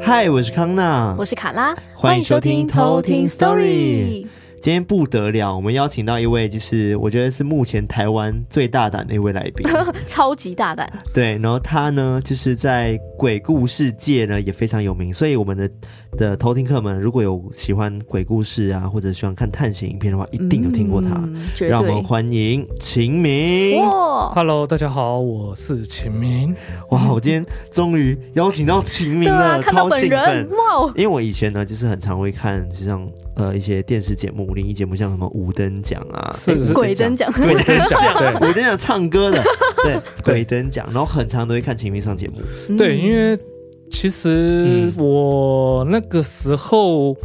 [0.00, 4.26] 嗨，我是康娜，我是卡拉，欢迎收听偷听 Story。
[4.60, 9.64] 今天不得了，我们邀请到一位，就是我觉得是目前台湾最大胆的一位来宾，
[10.06, 10.90] 超级大胆。
[11.14, 15.70] 对，然后他呢，就是在鬼故事界呢也非常有名，所以我们的
[16.16, 21.14] 的偷听客们如果有喜欢鬼故事啊，或者喜欢看探险影片的话，一定有听过他。
[21.16, 23.80] 嗯、让我们欢迎秦明。
[23.84, 26.54] 哇，Hello，大家好，我是秦明。
[26.90, 30.48] 哇，我今天终于邀请到秦明了，啊、超兴奋！
[30.50, 33.08] 哇，因为我以前呢，就是很常会看，就像。
[33.38, 39.40] 呃，一些电视节目、灵异节目，像什么五灯奖啊，是是鬼灯奖、鬼灯奖， 对，鬼灯奖唱歌的，
[39.84, 42.76] 对，鬼灯奖，然后很常都会看秦明上节目。
[42.76, 43.38] 对，因为
[43.90, 47.16] 其实我那个时候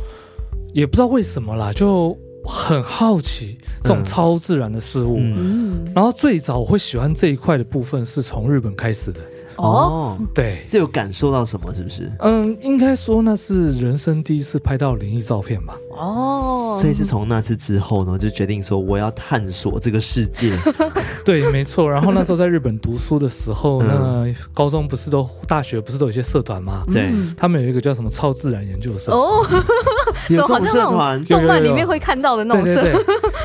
[0.73, 5.17] 也不知道为什么啦，就很好奇这种超自然的事物。
[5.19, 9.19] 嗯，然后最早我会喜欢这一块的部分，是从日本开始的。
[9.57, 11.73] 哦，对，是有感受到什么？
[11.73, 12.11] 是不是？
[12.19, 15.75] 嗯，应该说那是人生第一次拍到灵异照片吧。
[15.91, 20.57] 哦，所以是从那次之后呢，就决定说我要探索这个世界。
[21.23, 21.89] 对，没错。
[21.89, 26.83] 然后那时候在日本读书的时候，那高中不是都大学不是都有一些社团吗？
[26.91, 29.11] 对，他们有一个叫什么超自然研究社。
[29.11, 29.45] 哦，
[30.29, 32.83] 有这 种社团，动漫里面会看到的那种社，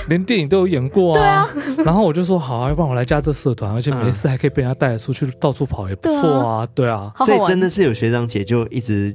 [0.08, 1.48] 连电影都有演过啊。
[1.52, 1.76] 对啊。
[1.84, 6.68] 然后我就说好啊，要不然我来加这社团， 而且没事还可以被人家带着出去到处跑，也不错啊。
[6.74, 7.12] 对啊。
[7.18, 9.14] 所以真的是有学长姐就一直。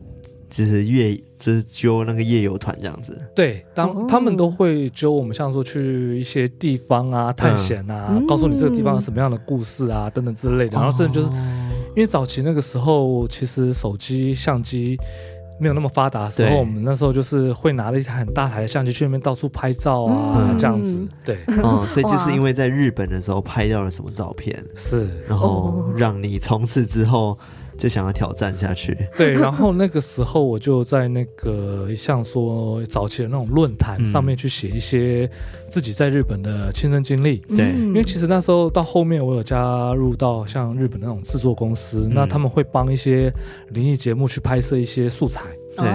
[0.56, 3.20] 就是夜，就是揪那个夜游团这样子。
[3.36, 10.78] 对，当他们都会揪我们，像说去一些地方啊探险啊，嗯、告诉你这个地方有什么样的故事啊、嗯、等等之类的。
[10.80, 11.34] 然后甚至就是、哦、
[11.96, 14.96] 因为早期那个时候，其实手机相机
[15.64, 21.02] 没有那么发达的时候，我们那时候就是会拿了一台很大台的相机去那边到处拍照啊，嗯、这样子。
[21.24, 27.38] 对，嗯，所以就是因为在日本的时候拍到了什么照片，是，然后让你从此之后。
[27.76, 35.28] 就想要挑战下去，对，然后那个时候我就在那个像说早期的那种论坛上面去写一些
[35.72, 43.34] 自己在日本的亲身经历，对，因为其实那时候到后面我有加入到像日本那种制作公司，那他们会帮一些
[43.70, 45.42] 灵异节目去拍摄一些素材，
[45.76, 45.92] 对，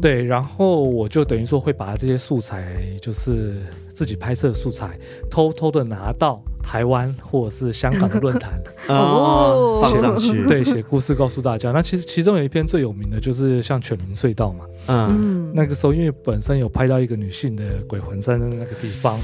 [0.00, 3.62] 对，然后我就等于说会把这些素材就是。
[3.94, 4.98] 自己拍摄的素材，
[5.30, 8.50] 偷偷的拿到台湾或者是香港的论坛
[8.88, 11.72] 哦，放上去， 对，写故事告诉大家。
[11.72, 19.16] 那其实其中有一篇最有名的就是像犬鸣隧道嘛，嗯，那个时候因为本身有拍到一个女性的鬼魂在那个地方。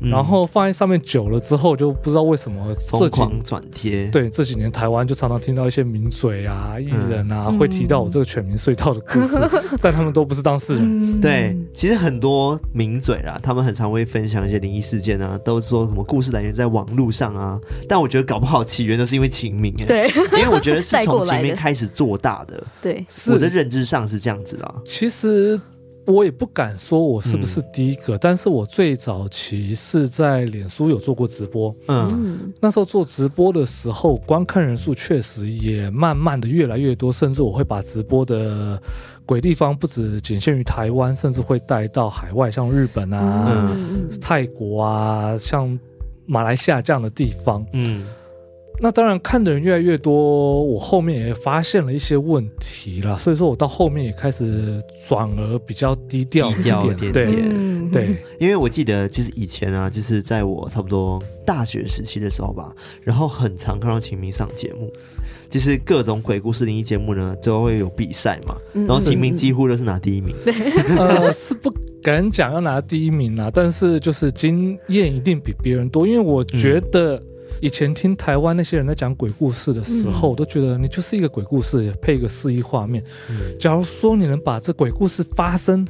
[0.00, 4.06] 然后放在上面久了之后，就不知道为什么疯狂转贴。
[4.06, 9.36] 对，这几年台湾就常常听到一些名嘴啊、艺人啊，会提到我这个犬鸣隧道的故事，
[9.82, 11.20] 但他们都不是当事人。
[11.20, 17.60] 对，其实很多名嘴啦，他们很常会分享一些灵异事件啊，都说什么故事来源在网络上啊。
[17.88, 20.08] 但我觉得搞不好起源都是因为秦明哎，对，
[20.38, 22.64] 因为我觉得是 从秦明开始做大的。
[22.80, 24.74] 对，我的认知上是这样子啦。
[24.84, 25.60] 其实。
[26.10, 31.74] 我也不敢说我是不是第一个，嗯、但是我最早期是在脸书有做过直播。
[31.88, 38.80] 嗯，那时候做直播的时候，观看人数确实也慢慢的越来越多，甚至我会把直播的
[39.24, 45.78] 鬼地方不止仅限于台湾，甚至会带到海外，像日本啊、嗯、泰国啊、像
[46.26, 47.64] 马来西亚这样的地方。
[47.72, 48.04] 嗯。
[48.82, 57.12] 那当然，看的人越来越多，我后面也发现了一些问题了，所以说我到后面也开始转而比较低调一点，点点。
[57.12, 64.90] 对，嗯、对，因为我记得就是以前啊，就是在我差不多大学时期的时候吧，然后很常看到秦明上节目，
[65.50, 71.70] 就是各种鬼故事灵异节目呢，都会有比赛嘛，然后秦明几乎都是拿第一名，嗯、呃，是不
[72.02, 77.26] 敢讲要拿第一名啊，但是就是经验一定比别人多，因为我觉得、嗯。
[77.60, 83.02] 以前听台湾那些人在讲鬼故事的时候，我都觉得你就是一个鬼故事，配一个示意画面。
[83.58, 85.86] 假如说你能把这鬼故事发生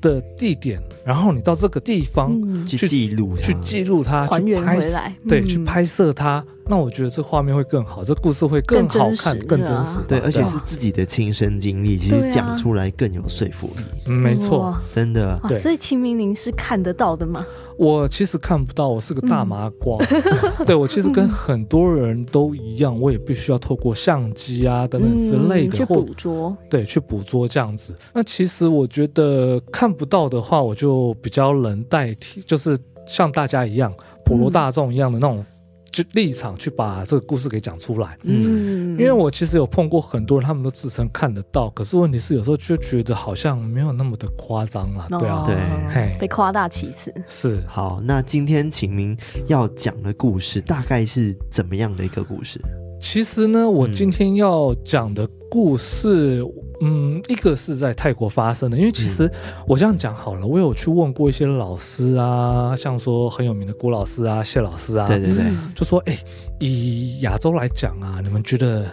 [0.00, 6.44] 的地点，然后你到这个地方去记录，去记录它，还原回来，对，去拍摄它。
[6.70, 9.98] 那我觉得这画面会更好，这故事会更好看、更真实。
[10.06, 13.82] 对，而且是自己的亲身经历，其实讲出来更有说服力。
[14.06, 15.36] 嗯，没错，真的。
[15.48, 17.44] 对，所以秦明您是看得到的吗？
[17.76, 19.98] 我其实看不到，我是个大麻瓜。
[20.64, 26.56] 对，我其实跟很多人都一样，我也必须要透过相机啊等等之类的去捕捉。
[26.68, 27.92] 对，去捕捉这样子。
[28.14, 32.78] 那其实我觉得看不到的话，我就比较能代替，就是
[33.08, 33.92] 像大家一样，
[34.24, 35.44] 普罗大众一样的那种。
[35.90, 38.16] 就立场去把这个故事给讲出来。
[38.22, 45.06] 嗯，因为我其实有碰过很多人，他们都自称看得到，可是问题是有时候就觉得好像没有那么的夸张了。
[45.18, 47.12] 对啊，对，被夸大其词。
[47.26, 47.62] 是。
[47.66, 49.16] 好，那今天晴明
[49.46, 52.60] 要讲的故事大概是怎么样的一个故事？
[53.00, 56.44] 其实呢，我今天要讲的故事，
[56.80, 58.76] 嗯，一个是在泰国发生的。
[58.76, 59.30] 因为其实
[59.66, 65.44] 我这样讲好了，我有去问过一些老师啊，像说很有名的郭老师啊、谢老师啊，对对对，
[65.74, 66.18] 就说，哎，
[66.58, 68.86] 以亚洲来讲啊，你们觉得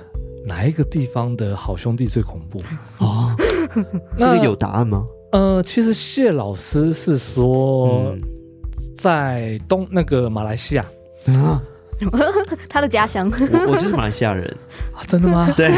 [0.45, 2.61] 哪一个地方的好兄弟最恐怖？
[2.99, 3.35] 哦，
[4.17, 5.05] 那这个有答案吗？
[5.31, 8.15] 呃，其实谢老师是说，
[8.95, 10.85] 在东那个马来西亚。
[11.27, 11.61] 啊
[12.69, 14.45] 他的家乡，我我就是马来西亚人
[14.93, 15.51] 啊，真的吗？
[15.57, 15.71] 对，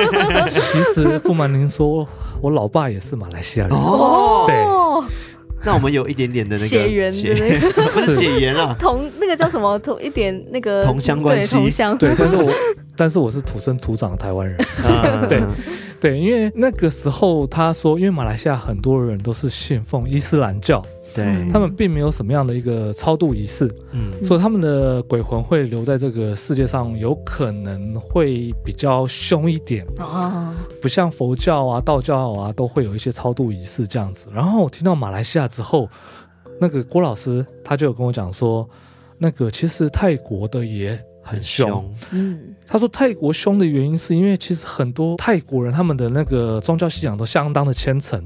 [0.48, 2.06] 其实不瞒您说，
[2.40, 4.44] 我老爸也是马来西亚人哦。
[4.46, 4.56] 对，
[5.64, 7.10] 那我们有一点点的那个血缘，
[7.92, 11.98] 不是血缘啊，同那个叫什么同一点那个同乡关系，同乡。
[11.98, 12.52] 对，但是我
[12.96, 14.56] 但是我是土生土长的台湾人。
[15.28, 15.42] 对
[16.00, 20.82] 对，因为那个时候他说，因为马来西亚很多人都是信奉伊斯兰教。
[21.24, 34.28] 对，他们并没有什么样的一个超度仪式，嗯，所以他们的鬼魂会留在这个世界上，有可能会比较凶一点啊，不像佛教啊、道教啊都会有一些超度仪式这样子。
[34.32, 35.88] 然后我听到马来西亚之后，
[36.60, 38.68] 那个郭老师他就有跟我讲说，
[39.18, 40.98] 那个其实泰国的也
[41.28, 48.22] 很凶，嗯，他说泰国凶的原因是因为其实很多泰国人他们的那个宗教信仰都相当的虔诚，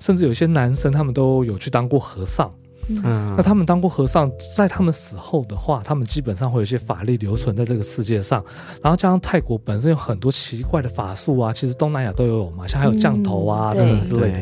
[0.00, 2.52] 甚至有些男生他们都有去当过和尚，
[2.88, 8.44] 嗯，那他们当过和尚，在他们死后的话，他们基本上会有一些法力留存在这个世界上，
[8.82, 14.40] 然后加上泰国本身有很多奇怪的法术啊，其实东南亚都有嘛，像还有降头啊等等之类的，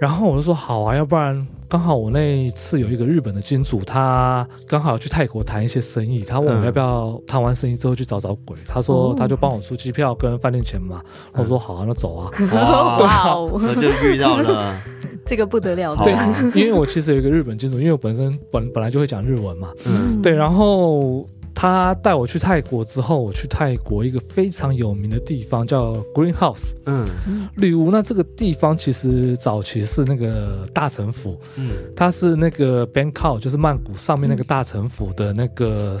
[0.00, 1.46] 然后我就说好啊，要不然。
[1.68, 8.56] 刚好我那一次有一个日本的金主，他刚好要去泰国谈一些生意，他问我要不要谈完生意之后去找找鬼。
[8.66, 11.00] 他说他就帮我出机票跟饭店钱嘛。
[11.34, 12.28] 我说好啊，那走啊。
[12.98, 14.74] 哇，我就遇到了
[15.24, 15.94] 这个不得了。
[15.94, 16.12] 对，
[16.60, 19.68] 因为我其实有一个日本金主，因为我本身本本来就会讲日文嘛。
[19.86, 21.24] 嗯，对，然后。
[21.60, 27.06] 他带我去泰国之后，我去泰国一个非常有名的地方叫 Green House，嗯，
[27.56, 27.90] 绿屋。
[27.90, 35.98] 那这个地方其实早期是那个大城府，嗯，它是那个 Bangkok，就是曼谷上面那个大城府的那个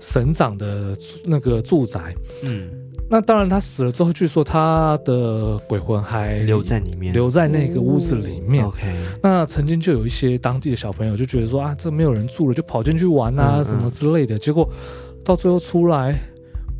[0.00, 2.70] 省长的那个住宅，嗯。
[3.10, 8.64] 那当然，他死了之后，据说他的鬼魂还留在里面，留在那个屋子里面。
[8.64, 8.86] OK，
[9.20, 14.38] 那曾经就有一些当地的小朋友就觉得说啊，这没有人住了，就跑进去玩啊，嗯嗯什么之类的。
[14.38, 14.66] 结果
[15.24, 16.18] 到最后出来。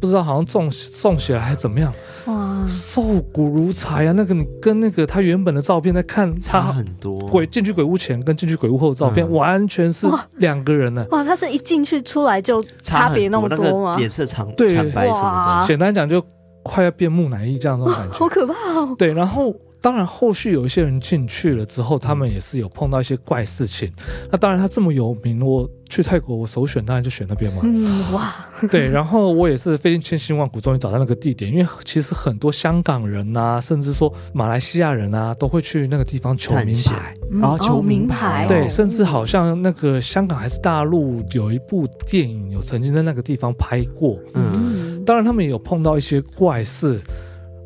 [0.01, 0.71] 不知道好像中
[1.01, 1.93] 中邪了还是怎么样？
[2.27, 3.03] 哇，瘦
[3.33, 4.13] 骨如柴啊！
[4.13, 7.21] 那个你跟那个他原本的照片在看差很多。
[7.29, 10.07] 鬼进去鬼屋前跟进去鬼屋后的照片、嗯、完全是
[10.37, 11.05] 两个人呢。
[11.11, 13.97] 哇，他是一进去出来就差别那么多吗？
[13.97, 16.25] 脸、那個、色长对惨白什么的，简单讲就
[16.63, 18.95] 快要变木乃伊这样那种感觉， 好可怕哦。
[18.99, 19.55] 对，然后。
[19.83, 23.91] 当然，后续有一些人进去了之后，他们也是有碰到一些怪事情。
[24.31, 27.63] 那当然，他这么有名，我去泰国，我首选当然就选那边嘛。
[27.65, 28.35] 嗯，哇，
[28.71, 28.87] 对。
[28.87, 31.51] 然后我也是费尽千辛万苦，终于找到那个地点。
[31.51, 38.45] 因为其实很多香港人呐、啊，甚至说马来西亚人啊，都会去那个地方求名牌，然后求名牌。
[38.47, 44.19] 对，甚至好像那个香港还是大陆有一部电影，有曾经在那个地方拍过。
[44.35, 47.01] 嗯，当然他们也有碰到一些怪事。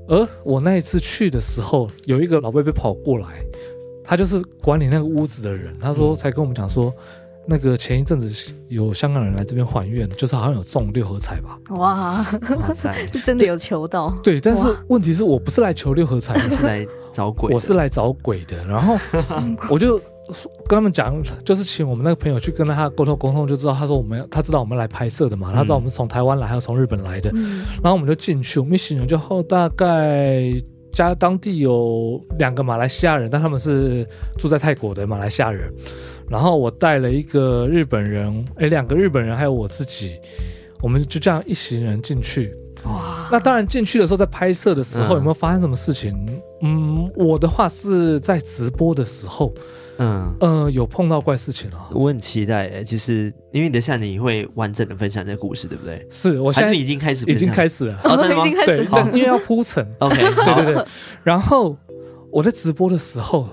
[0.06, 3.44] 而我那一次去的时候，有一个老伯伯跑过来，
[4.04, 5.74] 他就是管理那个屋子的人。
[5.80, 6.92] 他说才跟我们讲说，
[7.46, 11.58] 那个前一阵子有香港人来这边还愿，就是好像有中六合彩吧。
[11.70, 12.24] 哇，
[12.58, 12.94] 哇塞，
[13.24, 14.14] 真的有求到。
[14.22, 17.54] 对，但是问题是我不是来求六合彩，是来找鬼。
[17.54, 18.64] 我是来找鬼的。
[18.66, 18.96] 然后
[19.70, 20.00] 我就。
[20.66, 30.42] 跟他们讲，就是请我们那个朋友去跟他沟通沟通，就知道他说我们他知道我们来拍摄的嘛，他知道我们是从台湾来，还有从日本来的，嗯、然后我们就进去，我们一行人就后大概
[30.90, 34.06] 加当地有两个马来西亚人，但他们是
[34.38, 35.70] 住在泰国的马来西亚人，
[36.30, 40.16] 然后我带了一个日本人，哎，两个日本人还有我自己，
[40.82, 42.54] 我们就这样一行人进去。
[42.84, 46.12] 哇，那当然进去的时候，在拍摄的时候有没有发生什么事情？
[46.62, 49.52] 嗯，嗯，我的话是在直播的时候。
[49.98, 51.78] 嗯呃，有碰到怪事情了。
[51.92, 56.06] 我很期待，哎，其实因为等下你会完整的分享这个故事，对不对？
[56.10, 59.86] 是我现在已经开始，已经开始了，哦，已经开始了，因为要铺陈。
[60.00, 60.84] OK，对对对。
[61.22, 61.76] 然后
[62.30, 63.48] 我在直播的时候，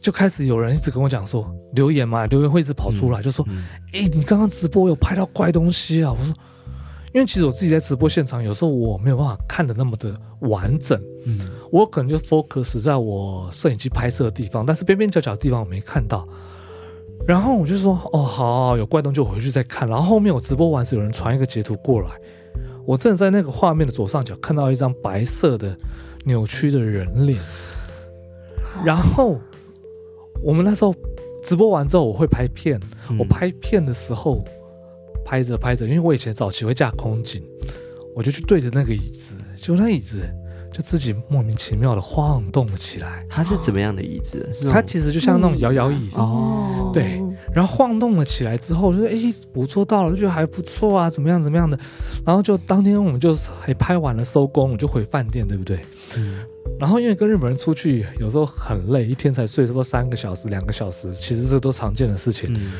[0.00, 3.46] 就开始有人一直跟我讲说，留言嘛，留言会一直跑出来，就说，
[3.92, 6.12] 哎，你刚刚直播有拍到怪东西啊？
[6.12, 6.34] 我说。
[7.14, 16.26] 因为其实我自己在直播现场，有时候我没有办法看的那么的完整，嗯，我可能就 focus 在我摄影机拍摄的地方，但是边边角角的地方我没看到。
[17.26, 19.86] 然后我就说哦，好，有怪东西，我回去再看。
[19.86, 22.08] 然后后面我直播完时，有人传一个截图过来，
[22.86, 25.76] 我正在那个画面的左上角看到一张白色的
[26.24, 27.38] 扭曲的人脸。
[28.84, 29.38] 然后
[30.42, 30.94] 我们那时候
[31.42, 32.80] 直播完之后，我会拍片。
[33.18, 34.42] 我拍片的时候
[35.24, 37.42] 拍着拍着，因为我以前早期会架空景，
[38.14, 40.26] 我就去对着那个椅子，就那椅子。
[40.78, 43.26] 就自己莫名其妙的晃动了起来。
[43.28, 44.48] 它是怎么样的椅子？
[44.72, 46.92] 它其实就像那种摇摇椅哦。
[46.94, 47.20] 对，
[47.52, 51.76] 然后晃动了起来之后，就说：“哎，捕捉到了，就觉得还不错啊，怎么样怎么样的。”
[52.24, 55.80] 然后就当天我们就还拍完了收工，我就回饭店，对不对？
[56.16, 56.38] 嗯。
[56.78, 62.54] 然后因为跟日本人出去，有时候很累，一天才睡差不多三个小时、两个小时，其实这都常见的事情。
[62.54, 62.70] 嗯。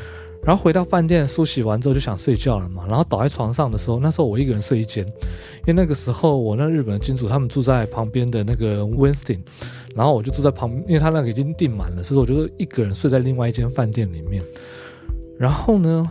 [0.48, 9.40] 然后回到饭店梳洗完之后就想睡觉了嘛，然后倒在床上的时候，那时候我一个人睡一间，因为那个时候我那日本的金主他们住在旁边的那个 Winston，
[9.94, 14.42] 然后我就住在旁边，因为他那个已经订满了，所以我就一个人睡在另外一间饭店里面。
[15.38, 16.10] 然后呢，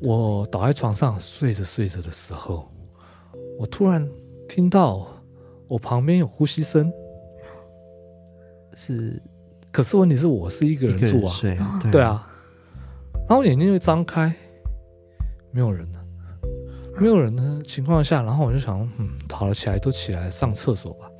[0.00, 2.70] 我倒在床上睡着睡着的时候，
[3.58, 4.08] 我突然
[4.48, 5.08] 听到
[5.66, 6.88] 我旁边有呼吸声，
[8.76, 9.20] 是，
[9.72, 12.25] 可是问题是我是一个人住啊对啊。
[13.28, 14.32] 然后眼睛就张开，
[15.50, 15.98] 没有人呢，
[16.96, 21.10] 没有人的情况下，然后我就想，嗯，好了，起来都起来上厕所吧。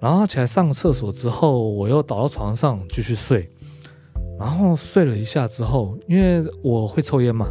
[0.00, 3.48] 然后起来上厕所之后，我又倒到床上继续睡。
[4.38, 7.46] 然后睡了一下之后，因为我会抽烟嘛，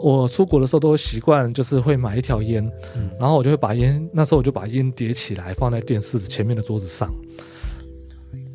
[0.00, 7.12] 我出国的时候都会习惯，就是会买一条烟，嗯、然后我就会把烟，那时候我就把烟叠起来放在电视前面的桌子上。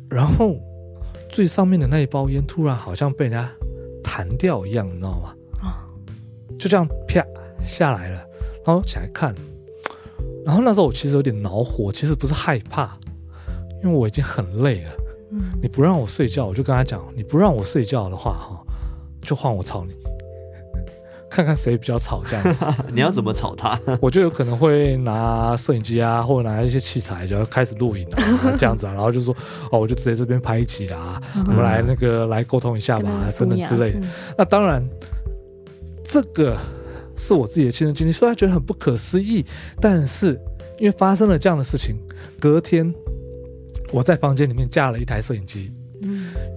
[0.08, 0.54] 然后
[1.28, 3.50] 最上面的那一包烟突然好像被人家。
[4.16, 5.34] 弹掉一样，你知道吗？
[5.60, 5.82] 啊
[6.56, 7.20] 就这样啪
[7.66, 8.24] 下来了，
[8.64, 9.34] 然后起来看，
[10.46, 12.96] 然后那时候我其实有点恼火，其实不是害怕，
[13.82, 14.92] 因为我已经很累了。
[15.32, 18.64] 嗯你不让我睡觉，我就跟他讲，你不让我睡觉的话，哈，
[19.20, 19.92] 就换我吵你。
[21.34, 22.64] 看看谁比较吵，这样子。
[22.94, 23.76] 你要怎么吵他？
[24.00, 28.92] 我就有可能会拿摄影机啊，或者拿一些器材，就要开始录影啊，这样子啊。
[28.92, 29.34] 然后就说，
[29.72, 34.06] 哦，我就直接这边拍一集啦，我们来那个来沟通一下吧，等等之类的。
[34.38, 34.80] 那当然，
[36.04, 36.56] 这个
[37.16, 39.44] 是我自己的亲身经历，虽然觉得很不可思议，
[39.80, 40.40] 但是
[40.78, 41.96] 因为发生了这样的事情，
[42.38, 42.94] 隔天
[43.90, 45.72] 我在房间里面架了一台摄影机。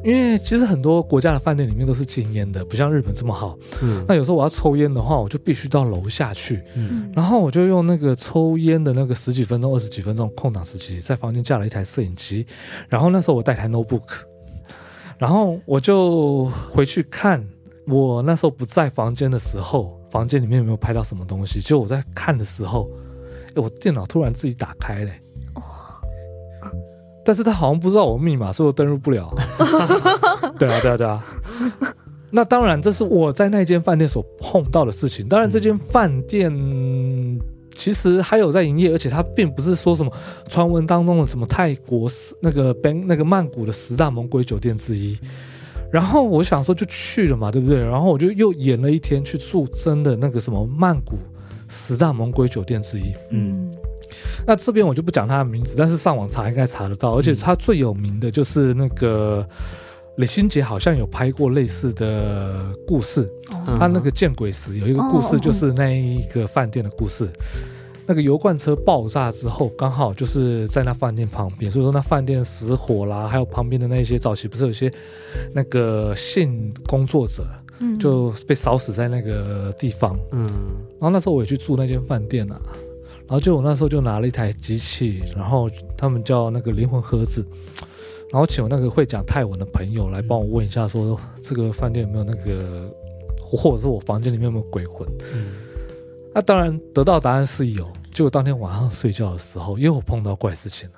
[0.08, 3.60] 因为其实很多国家的饭店里面都是禁烟的，不像日本这么好。
[3.84, 6.64] 嗯，那有时候我要抽烟的话，我就必须到楼下去。
[6.78, 12.48] 嗯，然后我就用那个抽烟的那个十几分钟、二十几分钟空档时期，在房间架了一台摄影机。
[12.88, 14.08] 然后那时候我带台 notebook，
[15.18, 17.46] 然后我就回去看
[17.86, 21.60] 我那时候不在房间的时候，房间里面有没有拍到什么东西。
[21.60, 22.90] 就我在看的时候，
[23.56, 25.20] 诶，我电脑突然自己打开嘞。
[27.28, 29.30] 但是他好像不知道我密码，所以我登入不了。
[30.58, 31.22] 对啊，对啊，对啊。
[32.30, 35.28] 那当然，这是我在那间饭店所碰到的事情。
[35.28, 36.50] 当然，这间饭店
[37.76, 40.10] 其实还有在营业，而且它并不是说什么
[40.48, 42.10] 传闻当中的什么泰国
[42.42, 42.74] 那个
[43.06, 45.20] 那个曼谷的十大猛鬼酒店之一。
[45.92, 47.78] 然后我想说就去了嘛，对不对？
[47.78, 51.18] 然后我就又演了一天去住真的那个什么曼谷
[51.68, 53.14] 十大猛鬼酒店之一。
[53.32, 53.76] 嗯。
[54.46, 57.18] 那这边我就不讲他的名字，但是上网查应该查得到。
[57.18, 59.48] 而且他最有名的就是那个
[60.18, 63.28] 李心洁，好像有拍过类似的故事。
[63.68, 67.30] 嗯、他那个见鬼时有一个故事，就是那一个饭店的故事。
[68.10, 74.90] 那个油罐车爆炸之后，刚好就是在那饭店旁边，所以说那饭店失火啦，还有旁边的那些早期不是有些
[75.54, 77.46] 那个性工作者，
[78.00, 80.18] 就被烧死在那个地方。
[80.32, 80.48] 嗯，
[80.92, 82.58] 然后那时候我也去住那间饭店啊。
[83.28, 87.46] 然后就我那时候就拿了一台机器，然后他们叫那个灵魂盒子，
[88.32, 92.90] 然后请我那个会讲泰文的朋友来帮我问一下，说这个饭店有没有那个，
[93.42, 95.08] 或者是我房间里面有没有鬼魂？
[95.34, 95.52] 嗯，
[96.34, 97.86] 那当然得到答案是有。
[98.12, 100.96] 结果当天晚上睡觉的时候，又碰到怪事情了。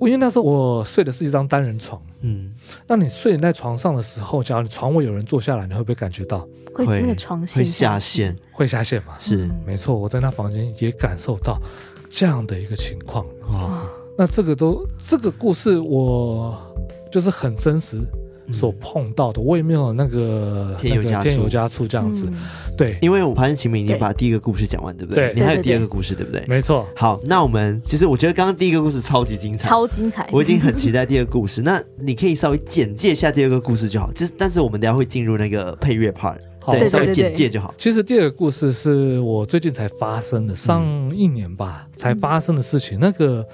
[0.00, 2.52] 因为那时候我睡的是一张单人床，嗯，
[2.86, 9.14] 那你睡在床上的时候，假如你床尾有人坐下来，你会不会感觉到会那个床会下陷，会下陷吗？
[9.18, 11.58] 是，没错，我在那房间也感受到
[12.10, 13.88] 这样的一个情况啊。
[14.18, 16.58] 那这个都这个故事，我
[17.10, 18.00] 就是很真实。
[18.52, 22.28] 所碰到的，我也没有那个添油加添油加醋这样子，
[22.76, 25.32] 对，因为我发现秦明已经把第一个故事讲完，对不对？
[25.34, 26.44] 你还有第二个故事，对不对？
[26.46, 26.86] 没错。
[26.94, 31.62] 好，那我们其实我觉得刚刚第一个故事超级精彩，超精彩，我已经很期待第二个故事。
[31.62, 36.36] 那你可以稍微简介一下第二个故事就好，就是但是我们等下会进入那个配乐 part，
[36.70, 37.74] 对，稍微简介就好。
[37.76, 40.84] 其实第二个故事是我最近才发生的，上
[41.14, 42.98] 一年吧才发生的事情。
[43.00, 43.44] 那个。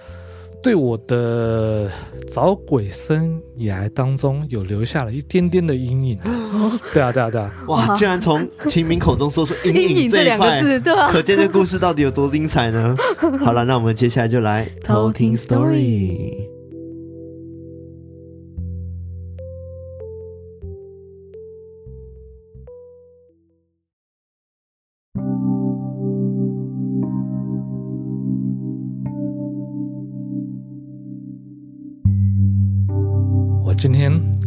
[0.63, 1.91] 对我的
[2.33, 6.19] 找鬼生涯当中有留下了一点点的阴影。
[6.93, 7.53] 对啊，对啊，对啊！
[7.67, 11.09] 哇，竟然从秦明口中说出“阴影”这两个字，对吧？
[11.11, 12.97] 可见这故事到底有多精彩呢？
[13.41, 16.52] 好了，那我们接下来就来偷听 story。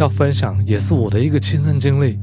[0.05, 2.19] 要分享也是我的一个亲身经历。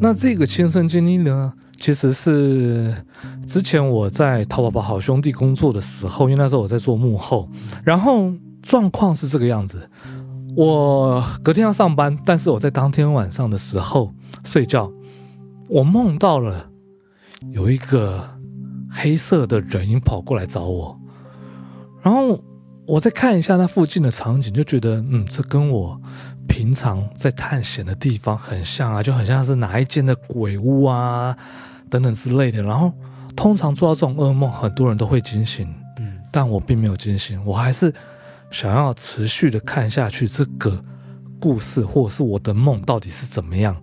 [0.00, 2.94] 那这个亲身经历呢，其实是
[3.46, 7.46] 之前我在淘宝宝好兄弟工作的时候，因为那时候我在做幕后，
[7.84, 9.90] 然后状况是这个样子：
[10.56, 14.10] 我隔天要上班，但是我在当天晚上的时候
[14.46, 14.90] 睡觉，
[15.68, 16.70] 我梦到了
[17.52, 18.26] 有一个
[18.88, 20.98] 黑色的人影跑过来找我，
[22.00, 22.40] 然后。
[22.88, 26.00] 我再看一下那附近的场景，就觉得，嗯，这跟我
[26.48, 31.36] 平常在探险的地方很像啊，就很像是哪一间的鬼屋啊，
[31.88, 32.62] 等等之类的。
[32.62, 32.92] 然后，
[33.36, 37.92] 通常做到这种噩梦，很多人都会惊醒，嗯，但我并没有惊醒，我还是
[38.50, 40.82] 想要持续的看下去这个
[41.38, 43.80] 故事，或者是我的梦到底是怎么样。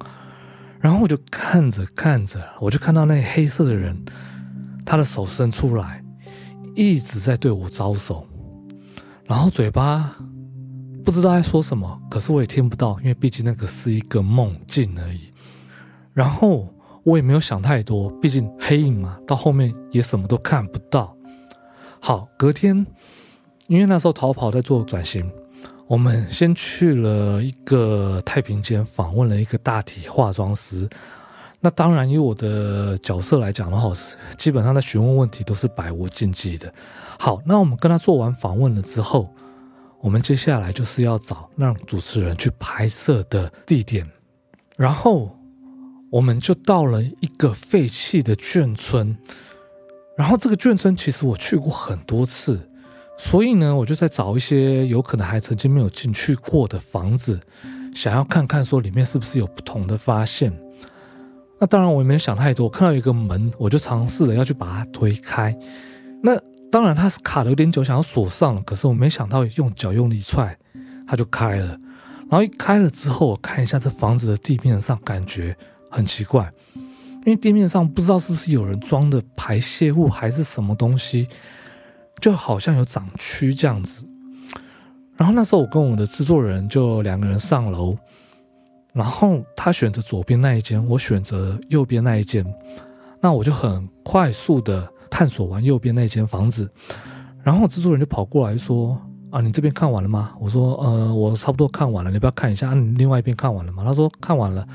[0.82, 3.98] 然后我就看着看着，我就看到那黑色的人，
[4.86, 6.04] 他的手伸出来，
[6.76, 8.28] 一直在对我招手。
[9.26, 10.16] 然后嘴巴
[11.06, 15.30] 不知道在说什么，可是我也听不到，因为毕竟那个是一个梦境而已。
[16.14, 16.68] 然后
[17.04, 21.16] 我也没有想太多，毕竟黑影嘛，到后面也什么都看不到。
[22.00, 22.76] 好，隔天，
[23.68, 25.32] 因为那时候逃跑在做转型，
[25.86, 30.90] 我们先去了一个太平间访问了一个大体化妆师。
[31.62, 33.94] 那当然，以我的角色来讲的话，
[34.38, 36.74] 基本上在询问问题都是百无禁忌的。
[37.20, 39.34] 好，那我们跟他做完访问了之后，
[40.06, 44.08] 我们接下来就是要找让主持人去拍摄的地点，
[44.78, 45.36] 然后
[46.12, 49.18] 我们就到了一个废弃的眷村，
[50.16, 52.70] 然后这个眷村其实我去过很多次，
[53.18, 57.40] 所以呢，我就在找一些有可能还曾经没有进去过的房子，
[57.96, 60.56] 想要看看说里面是不是有不同的发现。
[61.60, 65.58] 那当然我也没有想太多，看到一个门，我就尝试着要去把它推开，
[66.22, 66.40] 那。
[66.76, 70.58] 当然，它是卡的有点久，想要锁上，可是我没想到用脚用力踹，
[71.08, 71.68] 它就开了。
[72.30, 75.56] 然后一开了之后，我看一下这房子的地面上，感觉
[75.90, 81.30] 很奇怪，因为地面上不知道是不是有人装的排泄物还是什么东西，
[82.20, 84.06] 就好像有长蛆这样子。
[85.16, 87.98] 然后那时候我跟我的制作人就两个人上楼，
[88.92, 92.46] 然后他选择左边那一间，我选择右边那一间，
[93.22, 94.92] 那我就很快速的。
[95.10, 96.70] 探索完右边那间房子，
[97.44, 98.98] 然后蜘蛛人就跑过来说
[99.32, 102.70] ：“啊，你这边看完了吗？”我说：“呃，我差不多看完了，你不要看一下。
[102.70, 104.68] 啊，你另外一边看完了吗？”他说：“看完了。”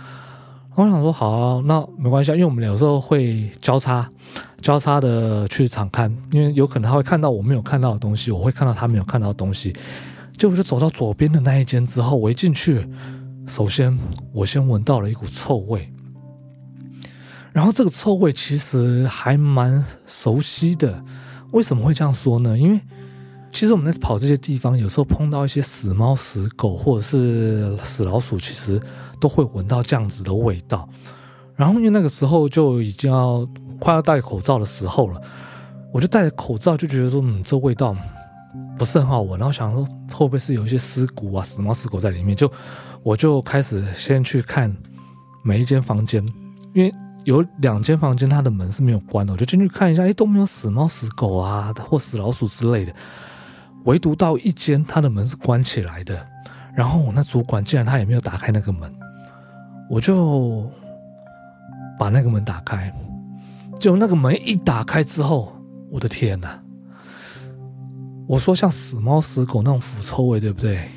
[0.77, 4.09] 我想说：“好啊，那没关系，因为我们有时候会交叉
[4.61, 9.75] 交叉的去场看，因为有可能他会看到我没有看到的东西，我会看到他没有看到的东西。”
[10.39, 12.89] 结果就走到左边的那一间之后，我一进去，
[13.47, 13.99] 首先
[14.33, 15.93] 我先闻到了一股臭味。
[17.53, 21.03] 然后这个臭味其实还蛮熟悉的，
[21.51, 22.57] 为什么会这样说呢？
[22.57, 22.81] 因为
[23.51, 28.81] 其实我们在跑这些地方，有时候碰到一些死猫、死狗或者是死老鼠，其实
[29.19, 30.89] 都会闻到这样子的味道。
[31.57, 33.45] 然后因为那个时候就已经要
[33.81, 35.21] 快要戴口罩的时候了，
[35.93, 37.97] 我就戴着口罩就觉得说，嗯，这味道
[38.79, 39.37] 不是很好闻。
[39.41, 42.37] 然后想说会不会是有一些尸骨啊、死猫、死狗在里面？
[42.37, 42.49] 就
[43.03, 44.73] 我就开始先去看
[45.43, 46.25] 每一间房间，
[46.75, 46.95] 因为。
[47.25, 52.93] 有两间房间，它的门是没有关的，我就进去看一下，哎，都没有死猫、死狗啊，或死老鼠之类的。
[53.85, 56.27] 唯独到一间，它的门是关起来的。
[56.75, 58.91] 然后我那主管竟然他也没有打开那个门，
[59.91, 60.71] 我就
[61.99, 62.93] 把那个门打开。
[63.79, 65.53] 结果那个门一打开之后，
[65.91, 66.63] 我的天哪！
[68.29, 70.89] 我说像死猫、死狗那种腐臭味，对不对？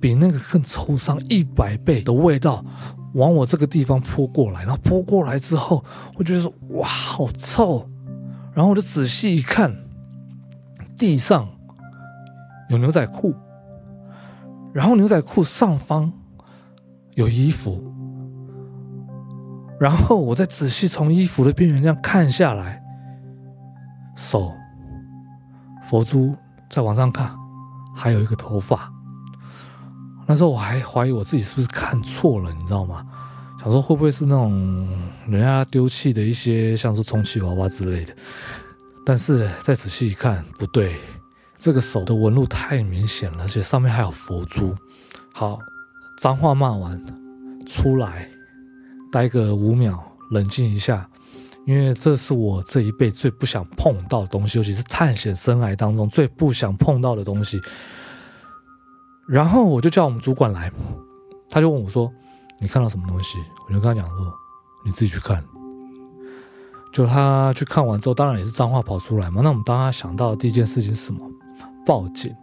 [0.00, 2.64] 比那个更臭上一百倍的味道。
[3.16, 5.82] 往我这个地方扑过来，然后扑过来之后，
[6.16, 7.88] 我觉得说哇，好臭！
[8.52, 9.74] 然后我就仔细一看，
[10.96, 11.48] 地上
[12.68, 13.34] 有牛仔裤，
[14.72, 16.12] 然后牛仔裤上方
[17.14, 17.82] 有衣服，
[19.80, 22.82] 然后我再仔细从衣服的边缘这样看下来，
[24.14, 24.52] 手、
[25.84, 26.34] 佛珠
[26.68, 27.34] 再往上看，
[27.94, 28.92] 还有一个头发。
[30.26, 33.06] 那时候我还怀疑我自己是不是看错了，你知道吗？
[33.60, 34.88] 想说会不会是那种
[35.28, 38.14] 人家丢弃的一些，像是充气娃娃之类的。
[39.04, 40.96] 但是再仔细一看，不对，
[41.58, 44.74] 这个手的纹路太明显了，而且上面还有佛珠。
[45.32, 45.58] 好，
[46.20, 47.00] 脏话骂完，
[47.66, 48.28] 出来
[49.12, 51.08] 待个五秒，冷静一下，
[51.66, 57.60] 因为这是我这一辈最不想碰到的东西，尤其是探险生涯当中最不想碰到的东西。
[59.28, 60.70] 然后我就叫我们主管来，
[61.50, 62.12] 他就问我说
[62.60, 64.32] ：“你看到什么东西？”我就跟他讲说
[64.84, 65.44] ：“你自己去看。”
[66.92, 69.42] 就他去看完之后，当然也是脏话跑出来嘛。
[69.42, 71.20] 那我们当他想到的第一件事情是什么？
[71.84, 72.34] 报警。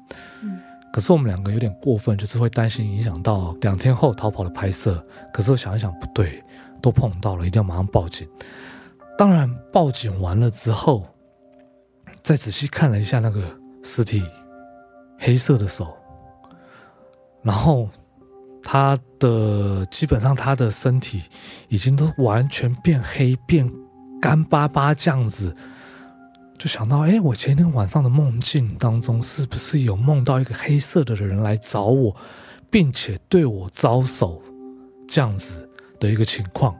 [0.41, 0.59] 嗯。
[0.91, 5.03] 可是我们两个有点过分，就是会担心影响到两天后逃跑的拍摄。
[5.33, 6.43] 可是我想一想，不对，
[6.83, 8.27] 都碰到了，一定要马上报警。
[9.17, 11.03] 当然，报警完了之后，
[12.21, 13.41] 再仔细看了一下那个
[13.83, 14.21] 尸体，
[15.17, 15.97] 黑色的手。
[17.43, 17.89] 然后，
[18.63, 21.21] 他的基本上他的身体
[21.67, 23.69] 已经都完全变黑、变
[24.21, 25.53] 干巴巴这样子，
[26.57, 32.15] 就想到，哎，我前天晚上的梦境当中，是不是有梦到一个黑色的人来找我，
[32.71, 34.41] 并且对我招手，
[35.05, 36.73] 这样子的一个情况？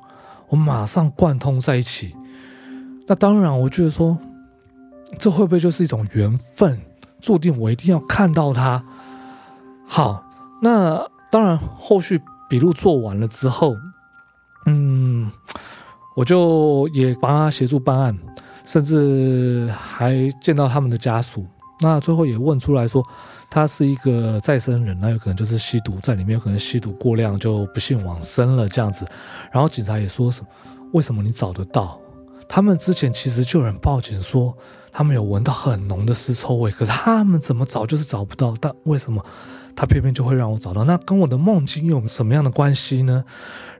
[0.47, 2.15] 我马上贯通在一起。
[3.05, 4.17] 那当然，我觉得说，
[5.19, 6.79] 这会不会就是一种缘分，
[7.19, 8.81] 注定我一定要看到他？
[9.85, 10.23] 好。
[10.63, 13.75] 那当然，后续笔录做完了之后，
[14.65, 15.29] 嗯，
[16.15, 18.17] 我就也帮他协助办案，
[18.63, 21.45] 甚至还见到他们的家属。
[21.81, 23.05] 那最后也问出来说，
[23.51, 29.05] 他是一个再生人，那有可能就是吸毒在里面，有可能吸毒过量就不幸往生了这样子。
[29.51, 30.47] 然后警察也说什么，
[30.93, 31.99] 为什么你找得到？
[32.47, 34.55] 他们之前其实就有人报警说，
[34.93, 39.21] 他们有闻到很浓的尸臭味，可是他们怎么找就是找不到，但为什么？
[39.75, 43.23] 他偏偏就会让我找到，那跟我的梦境有什么样的关系呢？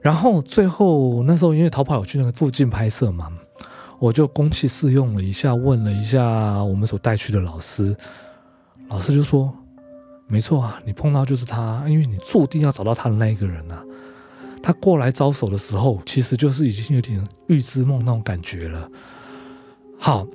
[0.02, 3.32] 然后最后那时候因为逃跑有去那个附近拍摄嘛，
[3.98, 7.96] 我就公器私用了一下，问了一下我们所带去的老师，
[8.88, 9.50] 老师就说
[10.26, 13.82] ：“没错啊，你碰到就是他，因为你注定要找到他的那一个人啊。
[14.62, 18.88] 他过来招手的时候，其实就是已经有点预知梦那种感觉了。”
[19.98, 20.26] 好，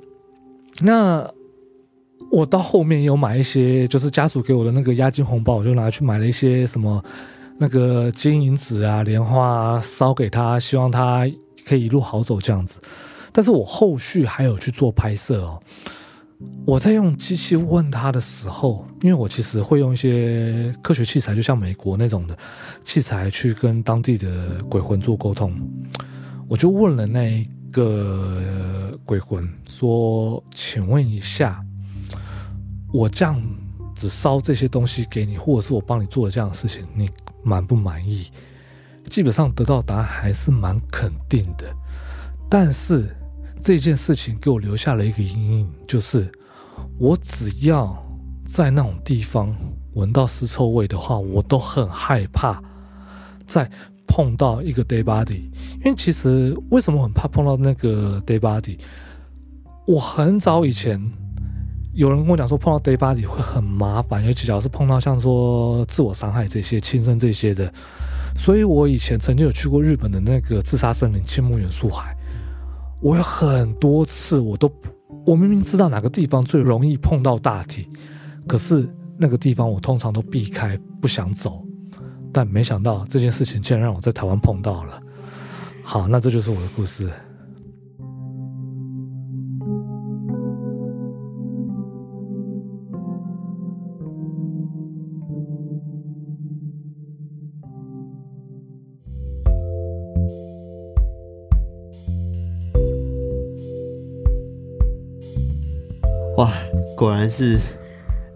[0.80, 1.30] 那。
[2.30, 7.02] 我到后面有买一些，就是家属给我的那个押金红包，我就拿去买了一些什么
[7.58, 11.28] 那个金银纸啊、莲花啊，烧给他，希望他
[11.66, 12.80] 可以一路好走这样子。
[13.32, 15.60] 但是我后续还有去做拍摄哦。
[16.64, 22.38] 我在用机器问他的时候，因为我其实会用一些科学器材，就像美国那种的
[22.82, 25.52] 器材去跟当地的鬼魂做沟通。
[26.48, 31.62] 我就问了那一个鬼魂说：“请问一下。”
[32.92, 33.40] 我这样
[33.94, 37.08] 子烧这些东西给你，或者是我帮你做的这样的事情，你
[37.42, 38.30] 满不满意？
[39.04, 41.66] 基本上得到答案还是蛮肯定的。
[42.48, 43.16] 但是
[43.62, 46.30] 这件事情给我留下了一个阴影，就是
[46.98, 47.96] 我只要
[48.44, 49.54] 在那种地方
[49.94, 52.62] 闻到尸臭味的话，我都很害怕
[53.46, 53.70] 再
[54.06, 55.50] 碰到一个 day body。
[55.84, 58.78] 因为其实为什么很怕碰到那个 day body？
[59.86, 61.00] 我很早以前。
[61.92, 67.72] 有人跟我讲说，碰到 day body 会很麻烦，尤其只要是碰到像说自我伤害这些、轻生这些的。
[68.36, 72.16] 所以我以前曾经有去过日本的那个自杀森林青木原树海，
[73.00, 74.70] 我有很多次我都，
[75.26, 77.90] 我明明知道哪个地方最容易碰到大体，
[78.46, 81.62] 可是那个地方我通常都避开，不想走。
[82.32, 85.02] 但没想到这件事情竟然让我在台湾碰到了。
[85.82, 87.10] 好，那这就是我的故事。
[107.00, 107.58] 果然是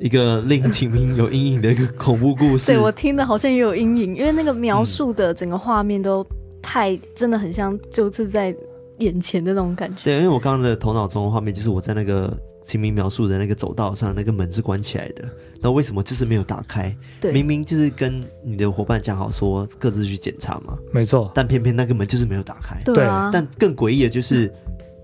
[0.01, 2.69] 一个令秦明有阴影的一个恐怖故事。
[2.73, 6.27] 对，我听的好像也有阴影，因为那个描述的整个画面都
[6.63, 8.57] 太真的很像，就是在
[9.01, 10.01] 眼前的那种感觉。
[10.05, 12.35] 对，因为我刚刚的头脑中的画面就是我在那个
[12.67, 15.29] 秦明描述的那个走道上，那个门是关起来的，
[15.61, 16.97] 那为什么就是没有打开？
[17.21, 22.81] 对，明明就是跟你的伙伴讲好说各自去检查嘛，没错，但偏偏那个门就是没有打开。
[22.83, 24.51] 对啊，但更诡异的就是。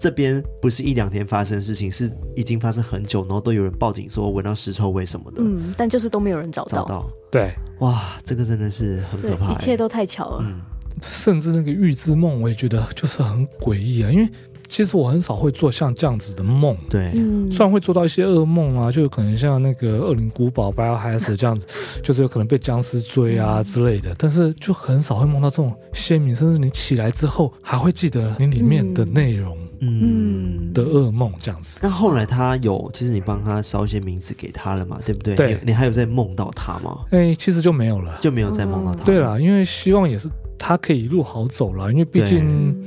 [0.01, 5.43] 这边不是一两天发生的事情，是已经发生很久，然后都有人报警说闻到尸臭味什么的。
[5.45, 6.79] 嗯，但就是都没有人找到。
[6.79, 7.11] 找到。
[7.31, 10.39] 对，哇，这个真的是很可怕，欸，一切都太巧了。
[10.43, 10.63] 嗯，
[11.03, 14.27] 甚至那个预知梦，我也觉得就是很诡异啊，因为
[14.71, 16.77] 其实我很少会做像这样子的梦。
[16.89, 21.67] 对，嗯，虽然会做到一些噩梦啊，就有可能像那个《恶灵古堡》Biohazard 这样子，
[22.03, 29.59] 就是有可能被僵尸追啊之类的，但是就很少会梦到这种鲜明，甚至你起来之后还会记得你里面的内容。
[29.59, 31.79] 嗯嗯的噩梦这样子。
[31.83, 35.35] 那后来他有，其实你帮他烧一些名字给他了嘛，对不对？
[35.35, 35.55] 对。
[35.55, 36.99] 你，你还有在梦到他吗？
[37.11, 39.03] 哎、欸，其实就没有了，就没有再梦到他。
[39.05, 40.29] 对啦，因为希望也是
[40.59, 42.79] 他可以一路好走了，因为毕竟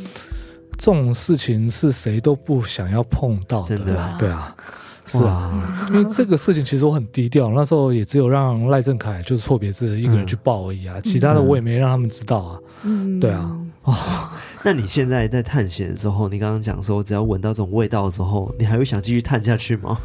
[0.84, 4.54] 这种事情是谁都不想要碰到的，真的啊，对啊。
[5.06, 12.60] 是啊，因为这个事情其实我很低调，那时候也只有让赖正凯就是错别字一个人去报而已啊，嗯、其他的我也没让他们知道啊。
[12.84, 13.58] 嗯，对啊。
[13.84, 13.96] 哦，
[14.62, 19.98] 那你现在在探险的时候，你刚刚讲说只要闻到这种味道的时候，你还会想继续探下去吗？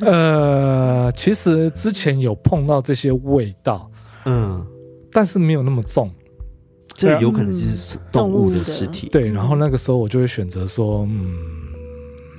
[0.00, 3.90] 呃，其实之前有碰到这些味道，
[4.26, 4.62] 嗯，
[5.10, 6.10] 但是没有那么重，
[7.02, 9.08] 这有可能就是动物的尸体。
[9.10, 11.34] 对，然后那个时候我就会选择说，嗯。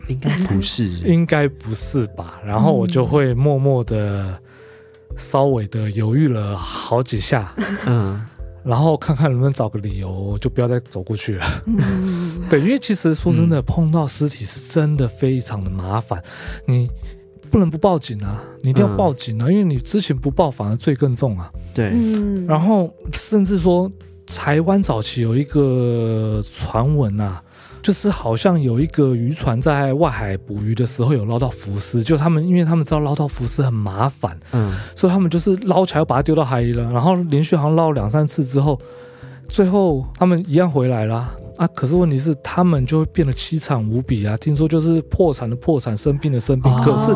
[0.09, 2.37] 应该不是， 应该不是吧？
[2.45, 4.37] 然后我就会默默的、
[5.15, 8.21] 稍微的犹豫了好几下，嗯，
[8.65, 11.45] 然后看看能不能找个理由，就不要再走过去了。
[11.67, 16.21] 嗯， 对，因为其实说真的，碰到尸体是真的非常的麻烦，
[16.67, 16.89] 你
[17.49, 21.49] 不能不报警啊，你一定要报警啊，因为你之前不报反而罪更重啊。
[21.73, 21.93] 对，
[22.45, 23.89] 然后甚至说，
[24.35, 27.41] 台湾早期有一个传闻啊。
[27.81, 38.79] 就是好像有一个渔船在外海捕鱼的时候有捞到浮尸，就他们因为他们知道捞到浮尸很麻烦，嗯，所以他们就是捞起来又把它丢到海里了，然后连续好像捞两三次之后，
[39.49, 41.67] 最后他们一样回来啦啊。
[41.75, 47.13] 可是问题是他们就会变得凄惨无比啊，听说就是破产的破产，生病的生病，可是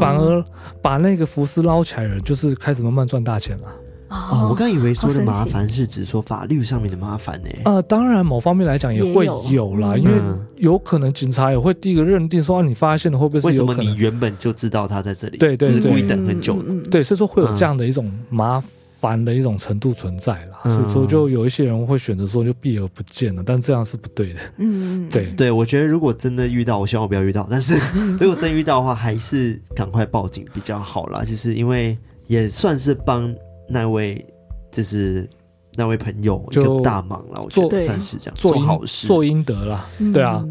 [0.00, 0.42] 反而
[0.80, 3.68] 把那个浮尸捞起来的人就是开始慢慢赚大钱了。
[4.08, 7.48] 哦，我刚以为说的麻烦是指说法律上面的麻烦呢。
[7.64, 10.12] 呃，当然某方面来讲也会有啦，有因为
[10.56, 13.78] 有可能警察也会第一个认定说，啊，你发现了会不会是有可能？
[13.78, 15.38] 为什么你原本就知道他在这里？
[15.38, 16.72] 对对对，故意等很久的。
[16.90, 18.62] 对，所以说会有这样的一种麻
[19.00, 20.60] 烦的一种程度存在啦。
[20.64, 24.40] 嗯、所以说就有一些人会选择说就避而不见了，但这样是不对的。
[24.58, 27.46] 嗯，对对，我觉得如果真的遇到，我希望我不要遇到。
[27.50, 27.76] 但是
[28.20, 31.24] 如果真遇到的话，还是赶快报警比较好啦。
[31.24, 33.34] 就是因为也算是帮
[33.68, 34.26] 那位。
[34.72, 35.26] 就是
[35.74, 40.44] 那位朋友一个大忙了，我觉得算是这样做好事做应得了，对啊。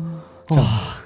[0.49, 0.97] 哇，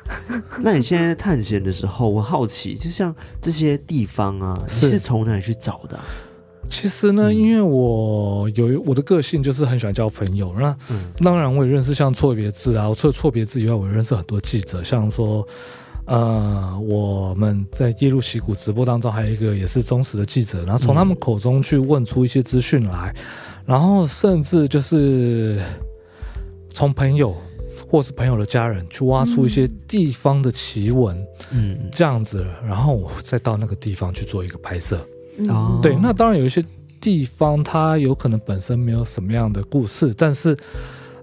[0.61, 5.99] 那你现在探险的时候，我好奇，就像这些地方啊，你是从哪里去找的？
[6.69, 10.53] 其实呢，因为我有我的个性，就是很喜欢交朋友。
[10.57, 10.73] 那
[11.17, 15.45] 当然，我也认识像错别字啊，我除了错别字以外，我也认识很多记者，像说。
[16.09, 25.61] 呃，我们在夜路溪谷直播当中，还有一个也是忠实的记者，然后从他们口中去问出一些资讯来，嗯、然后甚至就是
[26.71, 27.35] 从朋友
[27.87, 31.15] 或是朋友的家人去挖出一些地方的奇闻，
[31.51, 34.99] 嗯，这样子，然后我再到那个地方去做一个拍摄。
[35.37, 36.65] 嗯、对，那当然有一些
[36.99, 40.57] 地方它有可能本身没有什么样的故事，但是。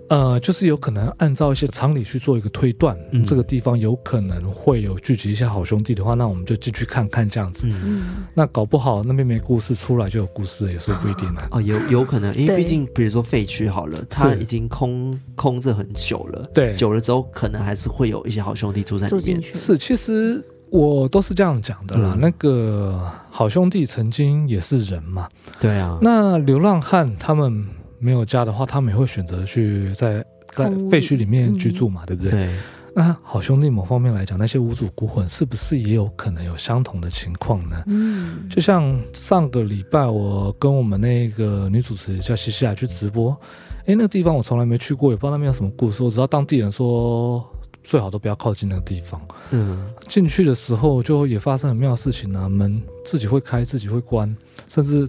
[0.09, 7.67] 呃，就是有可能按照一些常理去做一个推断，嗯、这个地方有可能会有聚集一些好兄弟的话，那我们就进去看看这样子。
[7.69, 11.43] 嗯，那搞不好那边没故事，出来就有故事，也说不一定呢。
[11.51, 19.43] 哦，有有可能，因为毕竟比如说废墟好了，它已经空空着很久了，对，久了之后可能还是会有一些好兄弟住在里面。
[19.43, 22.13] 是，其实我都是这样讲的啦。
[22.15, 25.99] 嗯、那个好兄弟曾经也是人嘛，对啊。
[26.01, 27.67] 那流浪汉他们。
[27.99, 32.31] 没有家的话，他们也会选择去在在废墟里面居住嘛，嗯、对不对？
[32.31, 32.49] 对。
[32.95, 37.83] 那好兄弟某方面来讲，那些无主孤魂是不是也有可能有相同的情况呢？
[37.89, 43.37] 嗯，就像上个礼拜我跟我们那个女主持叫西西亚去直播，
[43.81, 46.03] 哎，那个地方我从来没去过，也不知道那边有什么故事。
[46.03, 47.47] 我知道当地人说
[47.85, 49.21] 最好都不要靠近那个地方。
[49.51, 54.35] 嗯，进去的时候就也发生很妙的事情啊，门自己会开，自己会关，
[54.71, 55.07] 甚至。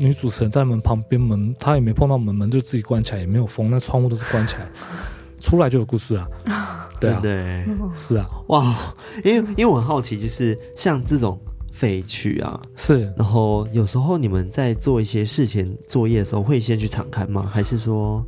[0.00, 4.66] 女主持人在门旁边，门她也没碰到门，门就自己关起来，也没有封，那窗户都是关起来，
[5.38, 6.26] 出来就有故事啊。
[6.98, 11.38] 对啊，对，是啊，哇，因为因为我很好奇，就是像这种
[11.70, 17.46] 废墟啊，是，然后有时候你们在做一些事前作业的时候，会先去敞开吗？
[17.52, 18.24] 还是说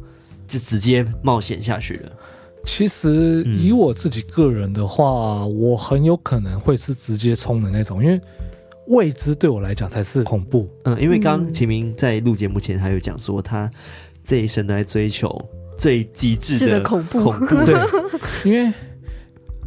[0.47, 2.13] 就直接冒险下去了？
[2.65, 8.21] 其实以我自己个人的话，嗯、我很有可能会是直接冲的那种，因为。
[8.89, 10.69] 未知对我来讲才是恐怖。
[10.85, 13.71] 嗯，因为刚刚秦明在录节目前还有讲说，他
[14.25, 15.31] 这一生都在追求
[15.79, 17.23] 最极致的恐怖。
[17.25, 17.75] 恐怖 对，
[18.45, 18.73] 因为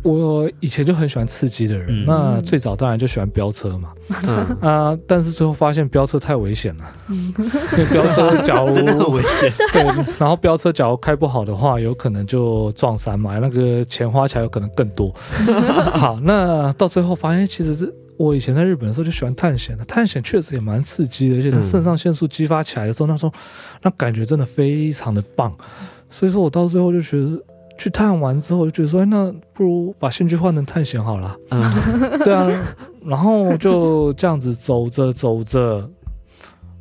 [0.04, 3.92] 我以前就很喜欢刺激的人，嗯、那最早当然就喜欢飙车嘛。
[4.28, 6.84] 嗯啊，但是最后发现飙车太危险了。
[7.10, 7.34] 嗯，
[7.72, 9.52] 因为飙车假如 真的很危险。
[9.74, 9.84] 对，
[10.20, 15.12] 然后飙车假如开不好的话，有可能就撞山嘛，那个钱花起来有可能更多。
[15.94, 17.94] 好，那到最后发现其实是。
[18.18, 23.34] 我以前在日本的时候就喜欢探险的，探险确实也蛮刺激的，而且它肾上腺素激发起来的时候，那时候
[23.82, 25.56] 那感觉真的非常的棒。
[26.10, 27.42] 所以说我到最后就觉得
[27.78, 31.36] 去探完之后，就觉得说，哎，那不如把兴趣换成探险好了。
[31.50, 32.48] 嗯，对啊，
[33.04, 35.90] 然后就这样子走着走着，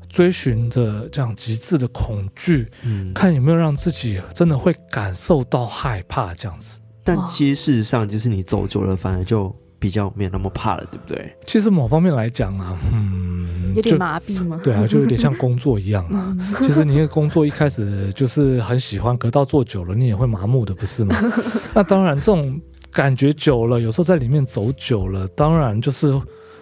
[0.08, 6.78] 追寻着这样极致的恐惧，嗯，看有没有让自己真的会感受到害怕这样子。
[7.02, 9.52] 但其实事实上，就是你走久了，反而就
[9.84, 11.36] 比较没有那么怕了，对不对？
[11.44, 14.58] 其实某方面来讲啊，嗯，有点麻痹吗？
[14.64, 16.34] 对啊，就有点像工作一样啊。
[16.64, 21.14] 其实你的工作一开始就是很喜欢，可到做久了，你也会麻木的，不是吗？
[21.74, 22.58] 那当然，这种
[22.90, 26.18] 感觉久了，有时候在里面走久了，当然就是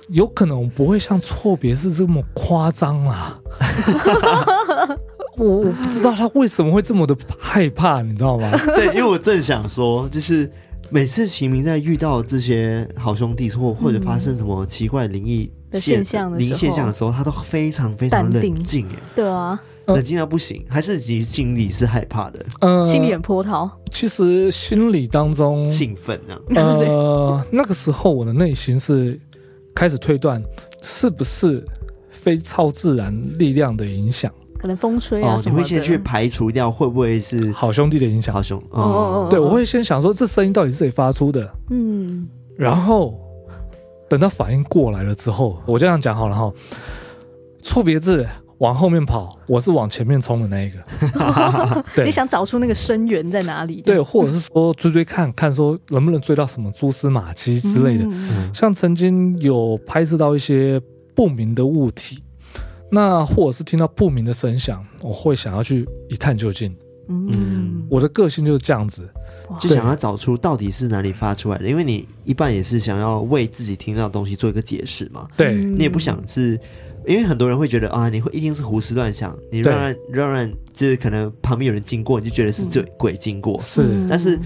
[0.08, 3.38] 有可能不会像错别字这么夸张啦。
[5.38, 8.50] 我我不知道他为什么会这么的害怕，你知道吗？
[8.74, 10.50] 对，因为我正想说，就是
[10.92, 23.70] 每次齐明在遇到这些好兄弟或或者发生什么奇怪灵异现象、灵异现象的时候，他都非常非常冷静，哎，对啊，冷静到不行，还是其实心里是害怕的，嗯，心里很波涛。
[23.90, 29.18] 其实心里当中兴奋啊，呃，那个时候我的内心是
[29.74, 30.42] 开始推断，
[30.82, 31.64] 是不是
[32.10, 34.30] 非超自然力量的影响？
[34.62, 38.32] 可能风吹啊，你会先去排除掉会不会是好兄弟的影响？
[38.32, 41.52] 好兄，哦，对，我会先想说这声音到底是谁发出的？
[41.70, 43.18] 嗯，然后
[44.08, 46.52] 等到反应过来了之后，我这样讲好了哈。
[47.60, 48.24] 错别字
[48.58, 50.78] 往后面跑，我是往前面冲的那一个。
[51.96, 53.82] 对，你想找出那个声源在哪里？
[53.82, 58.04] 对，或者是说追追看看，说能不能追到什么蛛丝马迹之类的。
[58.54, 60.80] 像曾经有拍摄到一些
[61.16, 62.22] 不明的物体。
[62.94, 66.76] 那或者是听到不明的声响，我会想要去一探究竟。
[67.08, 69.08] 嗯，我的个性就是这样子，
[69.58, 71.66] 就想要找出到底是哪里发出来的。
[71.66, 75.26] 因为你一半也是想要为自己听到的东西做一个解释嘛。
[75.36, 76.58] 对，你也不想是，
[77.06, 83.58] 因为很多人会觉得啊，你会一定是胡思乱想，你乱乱乱乱，就是可能旁边有人经过，你就觉得是这鬼经过。
[83.60, 84.38] 是，但是。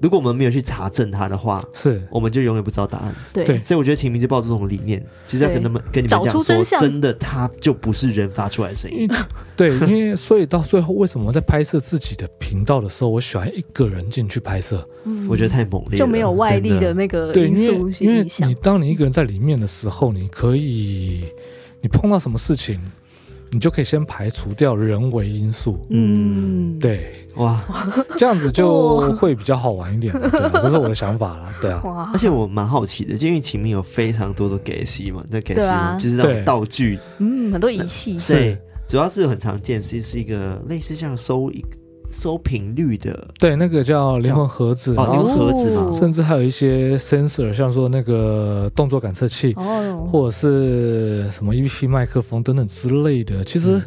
[0.00, 3.14] 如果我们没有去查证它的话，是，我们就永远不知道答案。
[3.32, 9.08] 对，所以我觉得秦明就抱这种理念，其实要跟他们、跟你们讲说，真的，它就不是人发出来的声音。
[9.54, 14.86] 对，因为所以到最后，为什么在拍摄自己的频道的时候，我喜欢一个人进去拍摄？
[15.04, 17.98] 嗯，我觉得太猛烈了，就没有外力的那个因素影响。
[17.98, 21.26] 对，因为因为你当你一个人在里面的时候，你可以，
[21.82, 22.80] 你碰到什么事情。
[23.52, 27.60] 你就可以先排除掉人为因素，嗯，对，哇，
[28.16, 35.60] 这样子就会比较好玩一点，对，这是我的想法啦，对啊，而且我蛮好奇的，就因为秦明有非常多的给戏嘛，那给戏
[35.98, 41.79] 就是那种道具，嗯，很多仪器，对，主要是很常见，是是一个类似像收一个。
[42.10, 53.80] 收频率的，对，那个叫灵魂盒子，哦，灵魂盒子嘛，甚至还有一些 sensor，像说那个动作感测器，哦，或者是什么 EVP 麦克风等等之类的，其实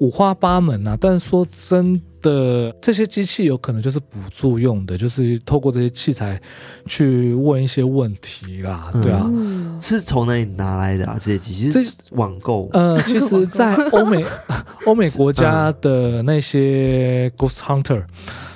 [0.00, 0.98] 五花八门呐，啊。
[1.00, 6.40] 但是说真的，这些机器有可能就是辅助用的，就是透过这些器材
[6.86, 9.26] 去问一些问题啦，对啊。
[9.26, 11.16] 嗯是从哪里拿来的啊？
[11.18, 12.68] 这些机器是网购？
[12.74, 14.22] 呃，其实，在欧美
[14.84, 18.04] 欧美国家的那些 Ghost Hunter，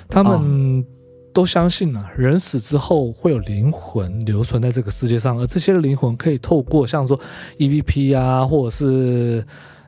[0.07, 0.85] 他们
[1.33, 7.19] 都相信啊，人死之后会有灵魂留存在这个世界上，而这些灵魂可以透过像说
[7.57, 9.43] EVP 啊，或者是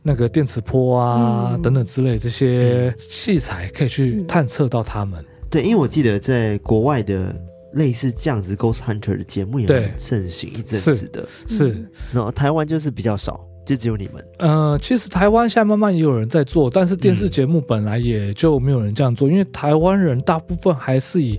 [0.07, 5.23] 那个电磁波啊、嗯、等等之类这些器材，可以去探测到他们。
[5.51, 7.35] 对，因为我记得在国外的。
[7.73, 14.25] 类似这样子 Ghost Hunter 的节目也很盛行一阵子的，是，然后台湾就是比较少，就只有你们。
[14.39, 21.37] 呃，其实台湾现在慢慢也有人在做，但是电视节目本来也就没有人这样做，嗯、因为台湾人大部分还是以，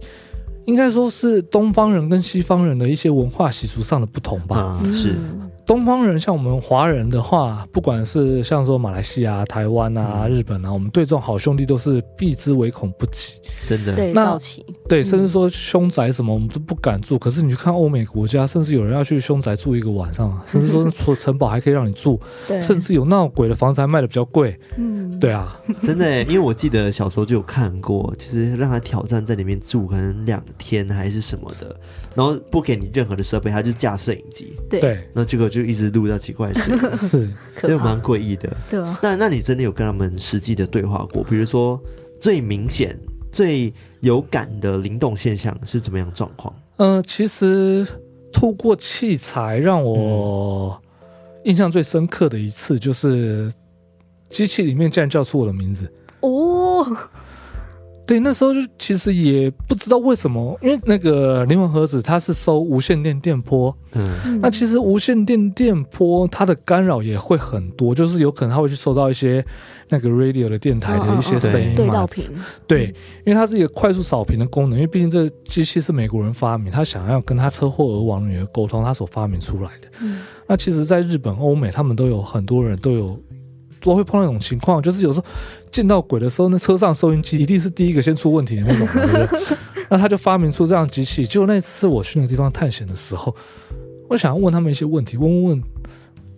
[0.69, 5.17] 应该说是东方人跟西方人的一些文化习俗上的不同吧，嗯、是。
[5.67, 13.35] 东方人像我们华人的话，不管是像说马来西亚、台湾啊、日本啊，我们对这种好兄弟都是避之唯恐不及，
[13.67, 13.95] 真的。
[13.95, 14.35] 对，那
[14.89, 17.19] 对，甚至说凶宅什么，我们都不敢住。
[17.19, 22.19] 可是你去看欧美国家，甚至有人要去凶宅住一个晚上， 甚至说除城堡还可以让你住，
[22.63, 24.59] 甚至有闹鬼的房子还卖的比较贵。
[24.79, 31.75] 嗯，对啊， 真的，因为我记得小时候就有看过，就是让他挑战在里面住，可能两天还是什么的。
[32.15, 34.53] 然后不给你任何的设备，他就架摄影机。
[34.69, 37.31] 对，那这个就一直录到奇怪的声音，是，
[37.69, 38.57] 就蛮诡异的。
[38.69, 41.23] 对啊，那那你真的有跟他们实际的对话过？
[41.23, 41.81] 比如说
[42.21, 42.99] 最明显、
[43.31, 46.53] 最有感的灵动现象是怎么样状况？
[46.79, 47.87] 嗯、呃，其实
[48.33, 50.83] 透过器材让我
[51.45, 53.53] 印象最深刻的一次，就是
[54.29, 55.89] 机器里面竟然叫出我的名字。
[56.21, 56.85] 哦。
[58.09, 69.45] 对，那时候就其实也不知道为什么，因为那个灵魂盒子它是收无线电电波，嗯，那其实无线电电波它的干扰也会很多，就是有可能它会去收到一些
[69.91, 72.07] 那个 radio 的电台的一些声音嘛，
[72.67, 72.95] 对对，
[73.27, 79.89] 因为它是一个快速扫屏的功能，因为毕竟这个机器是美国人发明，他想要跟他车祸而亡的女儿沟通，他所发明出来的。
[80.01, 83.21] 嗯，那其实，在日本、欧美，他们都有很多人都有。
[83.81, 85.25] 都会碰到一种情况，就是有时候
[85.71, 89.57] 见到鬼的时候，那车上收音机一定是第一个先出问题的那种， 对不对？
[89.91, 91.27] 那他就发明出这样机器。
[91.27, 93.35] 结果那次我去那个地方探险的时候，
[94.09, 95.63] 我想要问他们一些问题，问问问，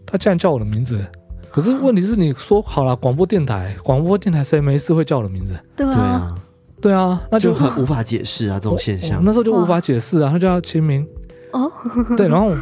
[0.07, 1.05] 他竟然叫我的名字。
[1.51, 5.59] 可是问题是，你说好了，广播电台，广播电台谁没事会叫我的名字？
[5.77, 6.35] 对啊，
[6.81, 9.21] 对啊，那就，就很无法解释啊，这种现象。
[9.25, 11.07] 那时候就无法解释啊，他就要签名
[11.53, 11.71] 哦，
[12.17, 12.55] 对，然后。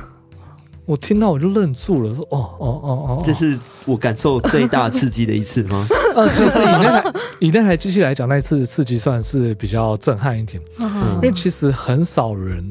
[0.89, 5.87] 我听到我就愣住了，说：“哦哦哦哦，这是我感受最大刺激的一次吗？”
[6.17, 12.65] 呃，就是以那台以那台机器来讲，那一次刺激算是比较震撼一点，嗯、因为其实很少人，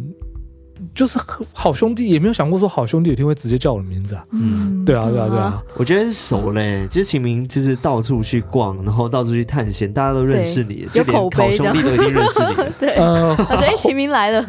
[0.95, 1.20] 就是
[1.53, 4.26] 好兄弟也没有想过说好兄弟有一天会直接叫我的名字啊。
[4.32, 12.55] 嗯，对啊，对啊，对啊，我觉得是熟嘞，其实秦明就是到处去逛，然后到处去探险，大家都认识你，就连好兄弟都已经认识你。
[12.80, 14.43] 对，呃，哎，秦明来了。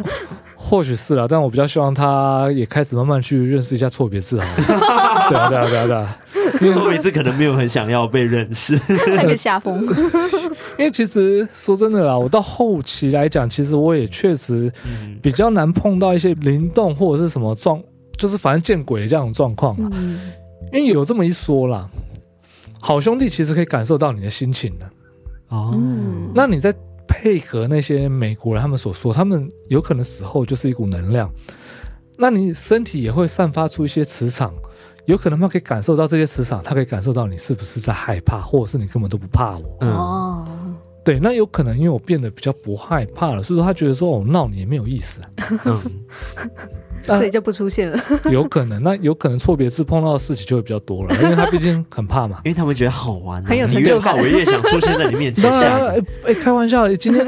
[0.68, 5.28] 或许是啦，但我比较希望他也开始慢慢去认识一下错别字好了。
[5.30, 6.18] 对啊，对啊，对啊，对啊，
[6.60, 9.80] 因为错别字可能没有很想要被认识，那个下风。
[10.78, 14.70] 因为其实说真的啦，我到后期来讲，其实我也确实
[15.22, 17.82] 比较难碰到一些灵动或者是什么状，
[18.18, 19.88] 就是反正见鬼的这样的状况啊。
[19.94, 20.20] 嗯、
[20.70, 21.86] 因为有这么一说啦，
[22.78, 24.86] 好兄弟其实可以感受到你的心情的。
[25.48, 25.74] 哦，
[26.34, 26.74] 那你在。
[27.08, 31.32] 配合那些美国人他们所说，他们有可能死后就是一股能量，
[32.18, 34.54] 那你身体也会散发出一些磁场，
[35.06, 39.78] 有可能他可以感受到这些磁场，他可以感受到你是不是在害怕，或者是你根本都不怕我。
[39.80, 40.67] 哦、嗯，
[41.08, 45.20] 对，那有可能因为我变得比较不害怕了，所以说他觉得说我闹你也没有意思。
[45.64, 45.80] 嗯。
[47.04, 47.98] 所以就不出现了，
[48.30, 55.50] 有可能，那有可能错别字碰到的事情就会比较多了，因为他毕竟很怕嘛， 因为他们觉得好玩，很有成就感，我越想出现在你面前。
[55.50, 55.96] 哎
[56.26, 57.24] 哎，开玩笑，今天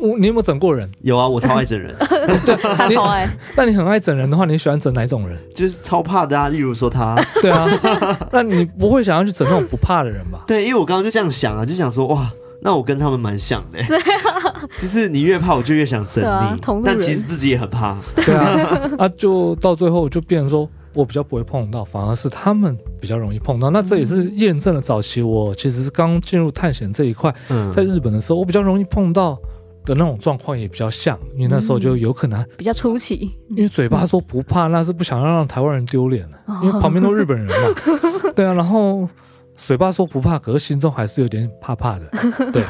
[0.00, 0.88] 我你有没有整过人？
[1.00, 3.28] 有啊，我超爱整人，他超爱。
[3.56, 5.36] 那你很爱整人的话，你喜欢整哪种人？
[5.52, 7.16] 就是超怕的啊，例如说他。
[7.42, 7.66] 对啊，
[8.30, 10.44] 那你不会想要去整那种不怕的人吧？
[10.46, 12.30] 对，因为我刚刚就这样想啊，就想说哇。
[12.64, 23.68] 那我跟他们蛮像的，对啊， 就是你越怕，我就越想整你，但其实自己也很怕，对啊， 啊，就到最后就变成说我比较不会碰到，反而是他们比较容易碰到。
[23.68, 27.30] 那这也是验证了早期我其实是刚进入探险这一块，
[27.70, 29.34] 在日本的时候，我比较容易碰到
[29.84, 37.52] 的那种状况也比较像，因为那时候就有可能比较出奇，因为嘴巴说不怕，那是不想让让台湾人丢脸了，因为旁边都日本人嘛，
[38.34, 39.06] 对啊，然后。
[39.56, 42.06] 嘴巴说不怕，可是心中还是有点怕怕的。
[42.52, 42.62] 对，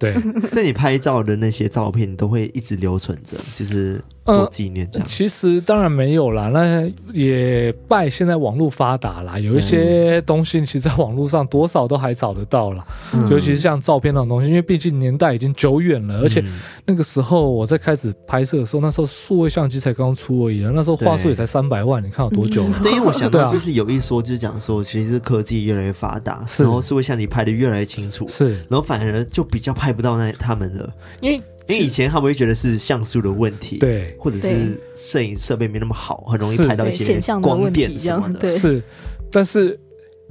[0.00, 0.14] 对，
[0.50, 4.02] 所以你拍照的那些照片，你都会一直留存着，就是。
[4.26, 6.48] 做纪念这样，其实当然没有啦。
[6.50, 12.86] 那也拜现在网络发达啦，有一些东西其实在网络上多少都还找得到啦。
[13.12, 16.44] 嗯、尤其是像照片那种东西，因为毕竟年代已经久远了，而且
[16.86, 22.78] 那个时候我在开始拍摄的时候，那时候数位相机才刚出而已，那时候画素也才三百万，你看有多久了？
[22.84, 31.42] 对，因为我想到 就是有一说，就是讲说，其实科技越来越发达，然后数位相机拍的越来越清楚，是，然后反而就比较拍不到那他们了，因为。
[31.68, 38.58] 因为以前他们会觉得是像素的问题，对，或者是摄影设备没那么好，很容易拍到一些光电什么的。
[38.58, 38.82] 是，
[39.30, 39.78] 但是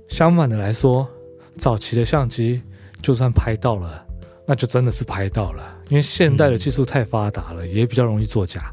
[0.09, 1.07] 相反的来说，
[1.57, 2.61] 早期的相机
[3.01, 4.05] 就算拍到了，
[4.45, 8.69] 那就真的是拍到了，因为现代的技术太发达了，也比较容易作假。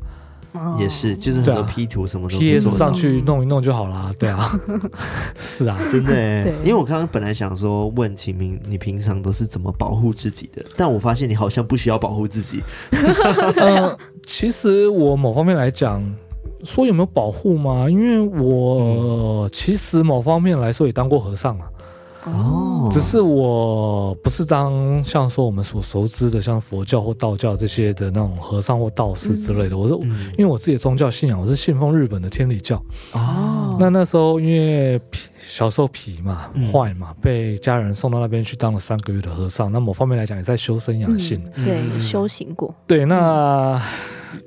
[0.78, 4.12] 也是，就是很多 P 图什么的，P S 上去弄一弄就好啦。
[4.18, 4.59] 对啊，
[5.36, 6.12] 是啊，真的。
[6.12, 10.64] 对，因为我刚刚本来想说问秦明，你平常都是怎么保护自己的？
[10.76, 12.62] 但我发现你好像不需要保护自己。
[13.57, 16.02] 呃，其实我某方面来讲，
[16.64, 17.86] 说有没有保护吗？
[17.88, 21.68] 因为我其实某方面来说也当过和尚啊。
[22.27, 29.79] 哦，只是我不是当像说我们所熟知的像佛教或道教这些的那种和尚或道士之类的。
[29.79, 30.01] 我说，
[30.37, 32.83] 因为我自己的宗教信仰，我是信奉日本的天理教。
[33.12, 35.01] 哦，那那时候因为
[35.39, 39.70] 小时候皮嘛坏嘛，被家人送到那边去当了三个月的和尚。
[39.70, 41.41] 那某方面来讲，也在修身养性。
[41.55, 42.74] 对，修行过。
[42.89, 43.81] 对，那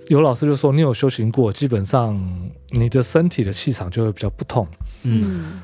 [0.09, 2.19] 有老师就说，你有修行过，基本上
[2.71, 4.67] 你的身体的气场就会比较不同。
[5.03, 5.61] 嗯。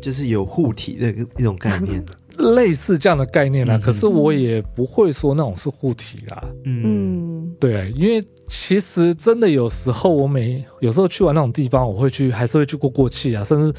[0.00, 2.04] 就是有护体的一种概念，
[2.54, 3.78] 类似这样的概念啦。
[3.78, 6.44] 可是我也不会说那种是护体啦。
[6.64, 13.72] 嗯，对，因为其实真的有时候我每有时候去完那种地方，我会去还是会去过过气啊，甚至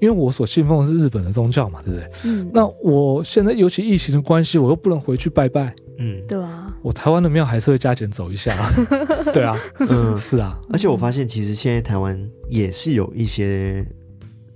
[0.00, 2.10] 因为我所信奉的是日本的宗教嘛，对不对？
[2.24, 2.50] 嗯。
[2.54, 5.74] 那我现在尤其疫情的关系，我又不能回去拜拜。
[5.98, 6.74] 嗯，对啊。
[6.82, 8.56] 我台湾的庙还是会加减走一下。
[9.34, 9.54] 对啊。
[9.80, 10.58] 嗯，是啊。
[10.72, 12.18] 而且我发现，其实现在台湾
[12.48, 13.86] 也是有一些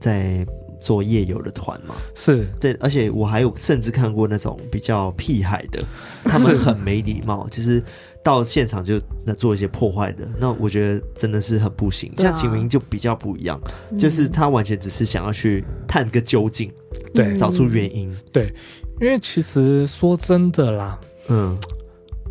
[0.01, 0.47] 在
[0.85, 1.97] 做夜游的团嘛。
[2.14, 5.82] 是对，而且我还有甚至看过那种比较屁孩的，
[6.24, 7.82] 他们很没礼貌， 就是。
[8.24, 12.11] 到现场就那做一些破坏的，那我觉得真的是很不行。
[12.16, 13.61] 啊、像秦明就比较不一样，
[13.91, 16.72] 嗯、就是他完全只是想要去探个究竟，
[17.12, 18.16] 对，找出原因。
[18.32, 18.51] 对，
[18.99, 21.55] 因为其实说真的啦，嗯，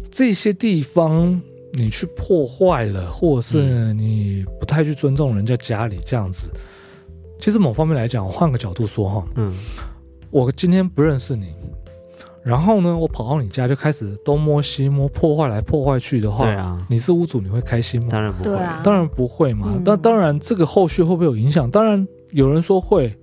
[0.10, 1.40] 这些地方
[1.74, 6.60] 你去破坏了，或者是你不太去尊重人家家里这样子，嗯、
[7.44, 9.54] 其实某方面来讲，我换个角度说哈，嗯，
[10.32, 11.54] 我今天不认识你。
[12.42, 18.08] 然后呢，我跑到你家就开始东摸西摸，破坏来破坏去的话，对啊，你是屋主，你会开心吗？
[18.10, 19.78] 当然不会，啊、当然不会嘛。
[19.84, 21.70] 但、嗯、当然，这个后续会不会有影响？
[21.70, 23.14] 当然有人说会，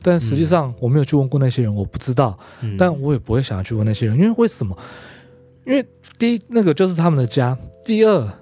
[0.00, 2.38] 但实际上我没有去问过那些人，我不知道。
[2.62, 4.78] 嗯、但我也不会想要去问那些人，因为为什么？
[5.64, 5.84] 因为
[6.20, 8.32] 第一，那个就是他们的家；第二，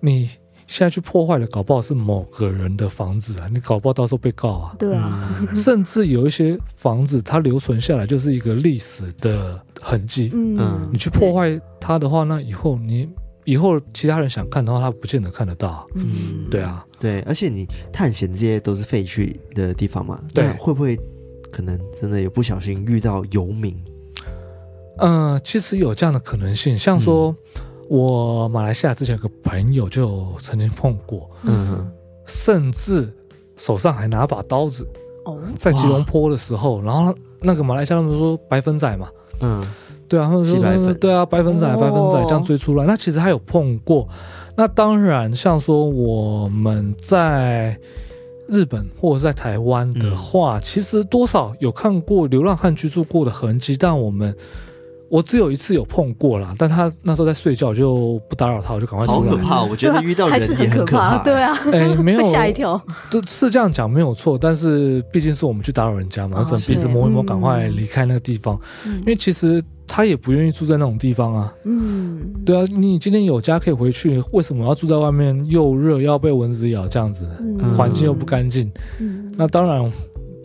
[0.00, 0.28] 你。
[0.68, 3.48] 现在去破坏了，搞不好是某个人的房子啊！
[3.50, 4.76] 你搞不好到时候被告啊！
[4.78, 10.30] 对啊， 甚至有一些房子，它留存下来就是一个历史的痕迹。
[10.34, 13.08] 嗯，你去破坏它的话，那以后你
[13.44, 15.88] 以后其他人想看的话，他不见得看得到。
[15.94, 20.98] 嗯，对啊，对，而且你探险这些都是废墟的地方嘛，对，会不会
[21.50, 23.74] 可能真的有不小心遇到游民？
[24.98, 27.34] 嗯，其实有这样的可能性，像说。
[27.88, 31.90] 我马来西亚之前有个朋友就曾经碰过，嗯，
[32.26, 33.10] 甚至
[33.56, 34.86] 手上还拿把刀子，
[35.24, 39.08] 哦，在吉隆坡的时候，然后那个马来西亚他们说白粉仔嘛，
[39.40, 39.64] 嗯，
[40.06, 44.06] 对啊，他们说对啊，白粉仔，白粉仔这样追出来，那其实还有碰过，
[44.54, 47.78] 那当然像说我们在
[48.48, 54.36] 日本或者在台湾的话，其实多少有看过流浪汉居住过的痕迹，但我们。
[55.10, 59.30] 我只有一次有碰过啦，但他那时候在睡觉，就不打扰他，我就赶快出来。
[59.30, 59.62] 好可怕！
[59.68, 61.18] 我觉得遇到人也很可怕。
[61.24, 62.80] 对啊，哎，没有 吓一跳，
[63.10, 64.36] 都是这样讲没有错。
[64.38, 68.58] 但是毕竟是我们去打扰人家嘛，只能鼻子摸一摸，赶快离开那个地方。
[68.84, 71.54] 因为其实他也不愿意住在那种地方啊。
[71.64, 75.42] 嗯，对啊，你今天有家可以回去，为什么要住在外面？
[75.48, 77.26] 又热，要被蚊子咬，这样子，
[77.76, 78.70] 环境又不干净。
[79.00, 79.90] 嗯，那当然。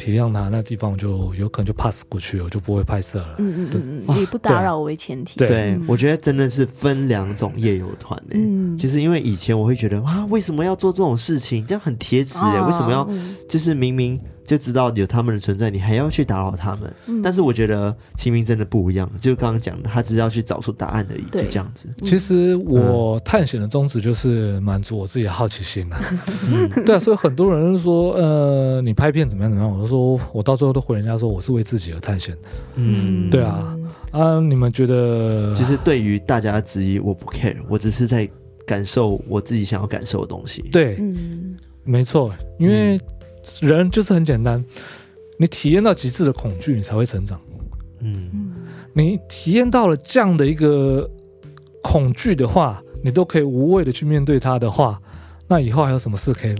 [0.04, 3.36] 体谅他，那地方就有可能就 pass 过去了，就不会拍摄了。
[3.38, 5.38] 嗯嗯嗯，以不打扰为前提。
[5.38, 8.36] 对，对，我觉得真的是分两种夜游团诶。
[8.38, 11.66] 嗯，就是因为以前我会觉得啊，为什么要做这种事情？
[11.66, 13.08] 这样很贴纸诶，为什么要？
[13.48, 14.20] 就是明明。
[14.46, 16.94] 就知道有他们的存在，你还要去打扰他们。
[17.08, 21.88] 嗯、但是我觉得清明真的不一样，就刚刚讲的，他只是要去找出答案而已，就这样子。
[22.02, 26.00] 其实我探险的宗旨就是满足我自己的好奇心、啊。
[26.52, 29.74] 嗯、 对啊，所以很多人说，呃，你拍片怎么样怎么样？
[29.74, 32.50] 我就说我到最后都回人家说，我是为自己而探险的。
[32.76, 33.78] 嗯，对啊，
[34.12, 35.54] 啊，你们觉得？
[35.56, 38.30] 其实对于大家的质疑，我不 care，我只是在
[38.66, 40.62] 感受我自己想要感受的东西。
[40.72, 43.00] 对，嗯，没错，因为。
[43.62, 44.64] 人就是很简单，
[45.38, 47.40] 你体验到极致的恐惧，你才会成长。
[48.00, 48.54] 嗯，
[48.94, 51.10] 你体验到了这样的一个
[51.82, 55.02] 恐惧的话，你都可以无畏的去面对它的话，
[55.48, 56.56] 那以后还有什么事可以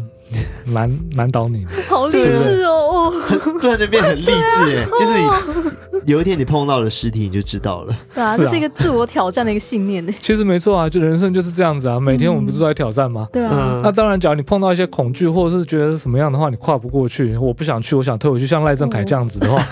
[0.74, 1.66] 难难倒你？
[1.90, 3.14] 好励志哦！
[3.62, 5.72] 突然间变很励志哎，就是你。
[6.06, 7.96] 有一天你碰到了尸体，你就知道了。
[8.14, 10.14] 对啊，这是一个自我挑战的一个信念呢。
[10.20, 11.98] 其实没错啊，就人生就是这样子啊。
[11.98, 13.26] 每天我们不是都在挑战吗？
[13.32, 13.80] 对啊。
[13.82, 19.64] 那当然，假如你碰到一些恐惧，或者是觉得什么样的话，你跨不过去，我不想去，我想退回去，像赖正凯这样子的话，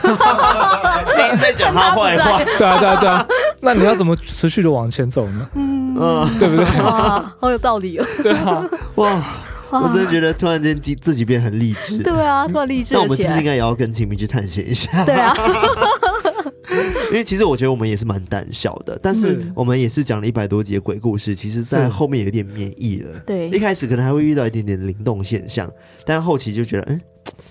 [1.13, 2.41] 今天在讲他坏话。
[2.57, 3.27] 对啊，对啊，对啊。
[3.59, 5.47] 那你要怎么持续的往前走呢？
[5.55, 6.65] 嗯，对不对？
[6.81, 8.05] 哇，好有道理哦。
[8.23, 8.63] 对啊，
[8.95, 9.21] 哇。
[9.79, 12.01] 我真的觉得突然间自自己变很励志。
[12.03, 12.93] 对啊，突然励志。
[12.93, 15.05] 那我们是不是应该也要跟秦明去探险一下？
[15.05, 15.33] 对啊。
[17.11, 23.19] 因为其实我觉得我们也是蛮胆小的，但是我们也是讲了一百多集的鬼故事，其实在后面有点免疫了。
[23.25, 25.69] 对，一开始可能还会遇到一点点灵动现象，
[26.05, 27.01] 但后期就觉得，嗯，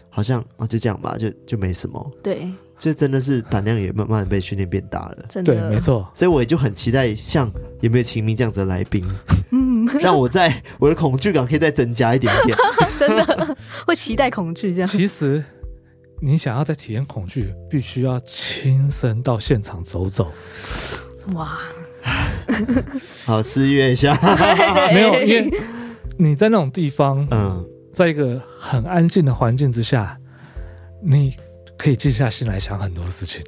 [0.09, 2.13] 好像啊，就这样吧，就就没什么。
[2.23, 2.49] 对，
[2.81, 5.19] 这真的是胆量也慢慢被训练变大了。
[5.29, 6.11] 真的，对，没错。
[6.13, 7.49] 所以我也就很期待，像
[7.81, 9.05] 有没有秦明这样子的来宾，
[9.53, 12.57] 嗯， 让我在我的恐惧感可以再增加一点点。
[12.99, 13.57] 真的
[13.87, 14.89] 会期待恐惧这样。
[14.89, 15.45] 其实。
[16.23, 20.31] 你想要再体验恐惧，必须要亲身到现场走走。
[21.33, 21.57] 哇，
[23.25, 24.15] 好，私约一下。
[24.93, 25.51] 没有，因为
[26.19, 30.19] 你在那种地方，嗯，在一个很安静的环境之下，
[31.03, 31.35] 你
[31.81, 33.43] 可以静下心来想很多事情。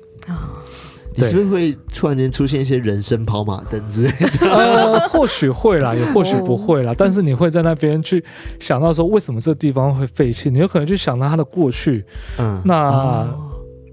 [1.14, 4.48] 你是不是会突然间出现一些人生跑马灯之类的？
[4.50, 6.94] 呃，或许会啦， 也或许不会啦。
[6.96, 8.24] 但是你会在那边去
[8.58, 10.48] 想到说，为什么这个地方会废弃？
[10.48, 12.02] 你有可能去想到它的过去，
[12.38, 13.28] 嗯，那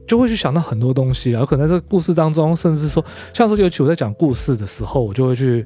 [0.08, 1.42] 就会去想到很多东西啦。
[1.42, 5.66] 有可能在这个故事当中，甚至说，像说尤其我在讲故事的时候，我就会去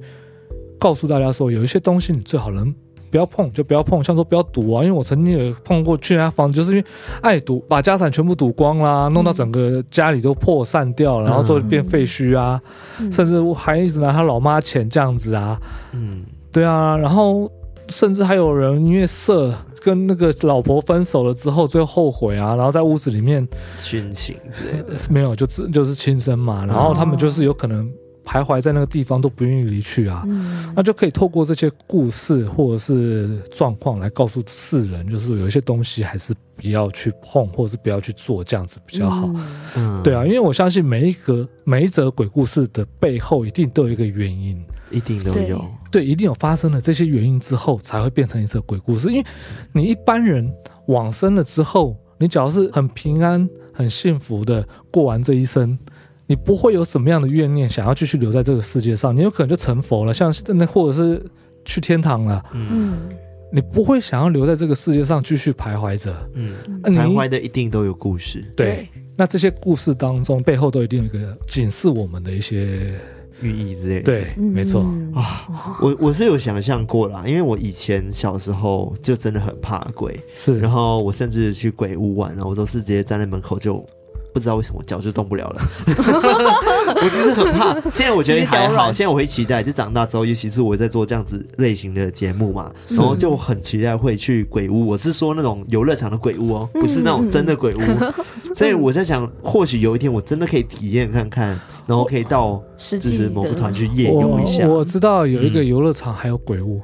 [0.80, 2.74] 告诉大家说，有一些东西你最好能。
[3.14, 4.04] 不要碰，就不要碰。
[4.04, 6.86] 像说不要赌啊，因为我曾经也碰过去人家房子，就是因为
[7.22, 12.60] 爱赌，把家产全部赌光啦，弄到整个家里都破散掉了，然后就变废墟啊，
[13.00, 15.62] 嗯、甚至还一直拿他老妈钱这样子啊。
[15.92, 17.48] 嗯，对啊，然后
[17.90, 19.54] 甚至还有人因为色
[19.84, 23.48] 跟那个老婆分手了之后，最后后悔啊，然后在屋子里面
[23.80, 26.66] 殉情之类的， 没有，就只就是轻生嘛。
[26.66, 27.88] 然后他们就是有可能。
[28.26, 39.30] 徘徊在那个地方都不愿意离去啊，嗯、那就可以透过这些故事或者是状况来告诉世人，就是有一些东西还是不要去碰，或者是不要去做，这样子比较好。
[39.76, 45.58] 嗯，对啊，因为我相信每一个每一则鬼故事的背后一定都有一个原因，一定都有，
[45.92, 49.10] 对，对，一定有发生了这些原因之后才会变成一则鬼故事。
[49.10, 49.26] 因为
[49.74, 50.50] 你一般人
[50.88, 55.78] 往生了之后，你只要是很平安、很幸福的过完这一生。
[56.26, 61.22] 你不会有什么样的怨念，想要继续留在这个世界上，你有可能就成佛了，像那或者是
[61.66, 62.42] 去天堂了。
[62.54, 63.10] 嗯，
[63.52, 66.16] 你不会想要留在这个世界上继续徘徊着。
[66.34, 68.42] 嗯，徘徊的一定都有故事。
[68.56, 72.98] 对，那这些故事当中背后都一定有一个警示我们的一些
[73.42, 74.04] 寓意之类的。
[74.04, 74.82] 对，没错
[75.14, 83.86] 啊，我我是有想象过啦，因为我以前小时候就真的很怕鬼，是，然后我甚至去鬼屋玩，然后我都是直接站在门口就。
[84.34, 87.74] 不知道为什么脚就动不了了， 我其实很怕。
[87.92, 94.88] 现在我觉得还好，现在我会期待，就长大之后，尤其是我在做这样子类型的节目嘛，然后就很期待会去鬼屋。
[94.88, 97.80] 我是说那种游乐场的鬼屋哦，不是那种真的鬼屋。
[98.56, 104.68] 所以我在想，或许有一天我真的可以体验看看，然后可以到就是某个团去夜游一下。
[104.68, 106.82] 我知道有一个游乐场还有鬼屋。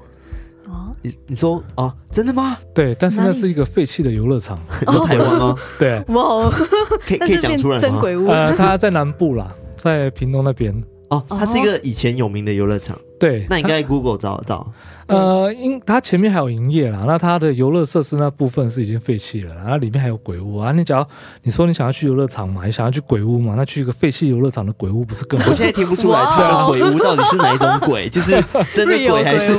[1.02, 2.58] 你你说啊，真的吗？
[2.74, 5.56] 对，但是那是一个废弃的游乐场， 在台湾吗？
[5.80, 6.50] 对，哇，
[7.06, 8.02] 可以可以讲出来吗？
[8.28, 10.74] 呃，它在南部啦，在屏东那边。
[11.10, 12.96] 哦，它是一个以前有名的游乐场。
[13.20, 14.72] 对，那你应该 Google 找得到。
[15.08, 20.72] 呃，因它前面还有营业啦，那它的游乐设施那部分是已经废弃了，然后里面还有鬼屋啊。
[20.72, 21.06] 你只要
[21.42, 25.50] 你说你想要去游乐场嘛，你想要去鬼屋嘛，那去一个废弃游乐场的鬼屋不是更好？
[25.50, 28.32] 我现在听不出来它的鬼屋到底是哪一种鬼， 就是
[28.72, 29.52] 真的鬼还是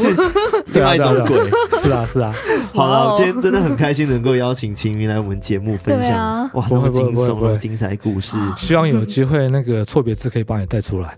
[0.73, 1.39] 另外一种鬼？
[1.83, 2.35] 是啊，是啊。
[2.75, 8.37] 好了，今天真的很开心能够邀请晴明来我们节目分享，哇，那么惊悚、那么精彩故事。
[8.57, 11.17] 希望有机会那个错别字可以帮你带出来。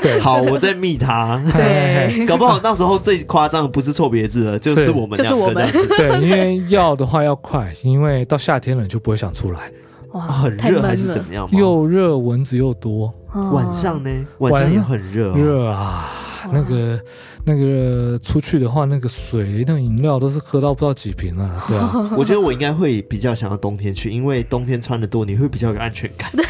[0.00, 1.42] 对，好，我在密他。
[1.52, 5.68] 对，搞不好到时候最夸张的不是错别字了，就是我们，就是我们。
[5.96, 9.60] 对，因为要的话要快，因为到夏天了你就不会想出来。
[10.12, 11.48] 哇，很热还是怎么样？
[11.50, 13.12] 又热，蚊子又多。
[13.52, 14.10] 晚上呢？
[14.38, 15.34] 晚上也很热。
[15.34, 16.08] 热啊！
[16.52, 17.00] 那个
[17.44, 21.64] 那个出去的话，那个水、那个饮料都是喝到不知道几瓶啊。
[21.68, 26.30] 对啊， 我觉得我应该会比较想要冬天去，因为冬天穿的多，你会比较有安全感。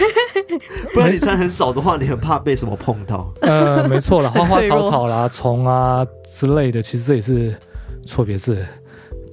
[0.93, 3.33] 不然你穿很少的话，你很怕被什么碰到。
[3.43, 6.07] 呃，没错啦，花花草草啦、虫啊
[6.39, 7.55] 之类的，其实这也是
[8.07, 8.65] 错别字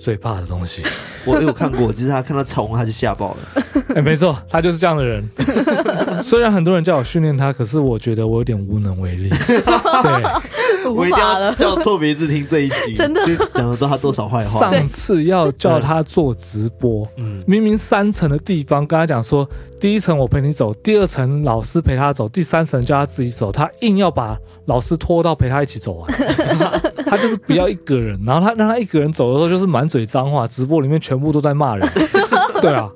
[0.01, 0.81] 最怕的东西。
[1.25, 3.63] 我有看过，只是他看到虫他就吓爆了。
[4.01, 5.23] 没错，他就是这样的人。
[6.23, 9.29] 虽然很多人叫我训练他，可是我觉得我有点无能为力。
[9.29, 10.41] 对。
[10.89, 13.21] 我一定要叫错别字听这一集， 真的。
[13.53, 14.59] 讲了多他多少坏话。
[14.59, 19.47] 上次要叫他做直播，嗯，明明三层的地方，跟他讲说，
[19.79, 26.11] 第一层我陪你走，第二层老师陪他走，第三层叫他自己走，他硬要把老师拖到陪他一起走完，
[27.05, 31.87] 他就是不要一个人，然后他让他一个人走的时候就是满嘴脏话，直播里面全部都在骂人，
[32.61, 32.89] 对啊。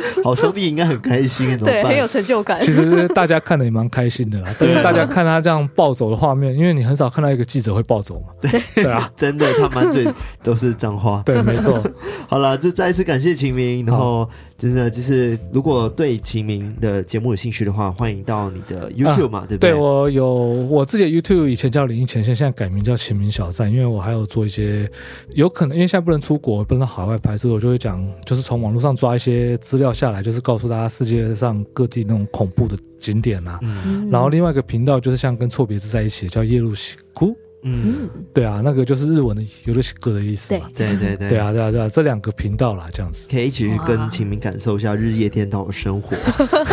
[0.24, 2.60] 好兄弟应该很开心，对，很有成就感。
[2.60, 8.26] 其实大家看的也蛮开心的啦，但是大家看他这样暴走的画面，因为你很少看到一个记者会暴走嘛。
[8.40, 10.06] 对对啊， 真的，他满嘴
[10.42, 11.22] 都是脏话。
[11.24, 11.82] 对，没错。
[12.28, 14.28] 好了，这再一次感谢秦明，然后
[14.58, 19.70] 真的就是，如果对秦明的节目有兴趣的话，欢迎到你的 YouTube 嘛，对不对？
[19.70, 24.88] 对，我有我自己的 YouTube，以前叫林前线，现在改名叫秦明小站，因为我还有做一些
[25.34, 33.58] 有可能，因为现在不能出国，不能到海外拍摄，我就会讲，就是从网络上抓一些资料下来，就是告诉大家世界上各地那种恐怖的景点啊。
[33.62, 37.36] 嗯、然后另外一个频道就是像跟错别字在一起，叫夜路西哭。
[37.62, 40.68] 嗯，对啊，那个就是日文的夜路西歌的意思嘛。
[40.74, 46.16] 对对对，对啊对啊对啊，这两个频道啦，这样子可以一起去跟秦明感受一下日夜颠倒的生活。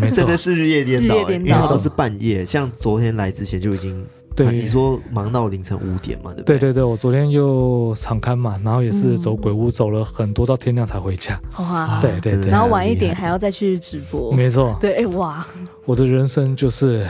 [0.00, 2.44] 呃、 真的是日夜颠倒，因为它都是半夜。
[2.44, 4.06] 像昨天来之前就已经。
[4.38, 6.30] 对，啊、你说忙到凌晨五点嘛？
[6.32, 6.58] 对不对？
[6.58, 11.38] 对对对，我昨天又场刊嘛，然后也是走鬼屋，走了很多到天亮才回家。
[11.58, 14.32] 哇，对对对，然后晚一点还要再去直播。
[14.32, 14.76] 没错。
[14.80, 15.44] 对，哎哇，
[15.84, 17.04] 我的人生就是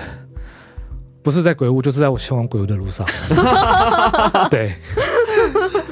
[1.23, 3.07] 不是在鬼屋，就是在我前往鬼屋的路上。
[4.51, 4.73] 对。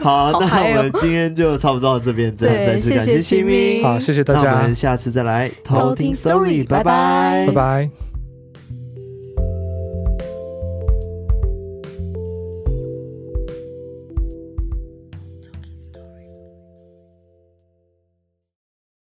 [0.01, 8.16] 好，那我们今天就差不多到这边，这样再次感谢新明，好，谢谢大家，那我们下次再来偷听 Story，拜拜，拜拜。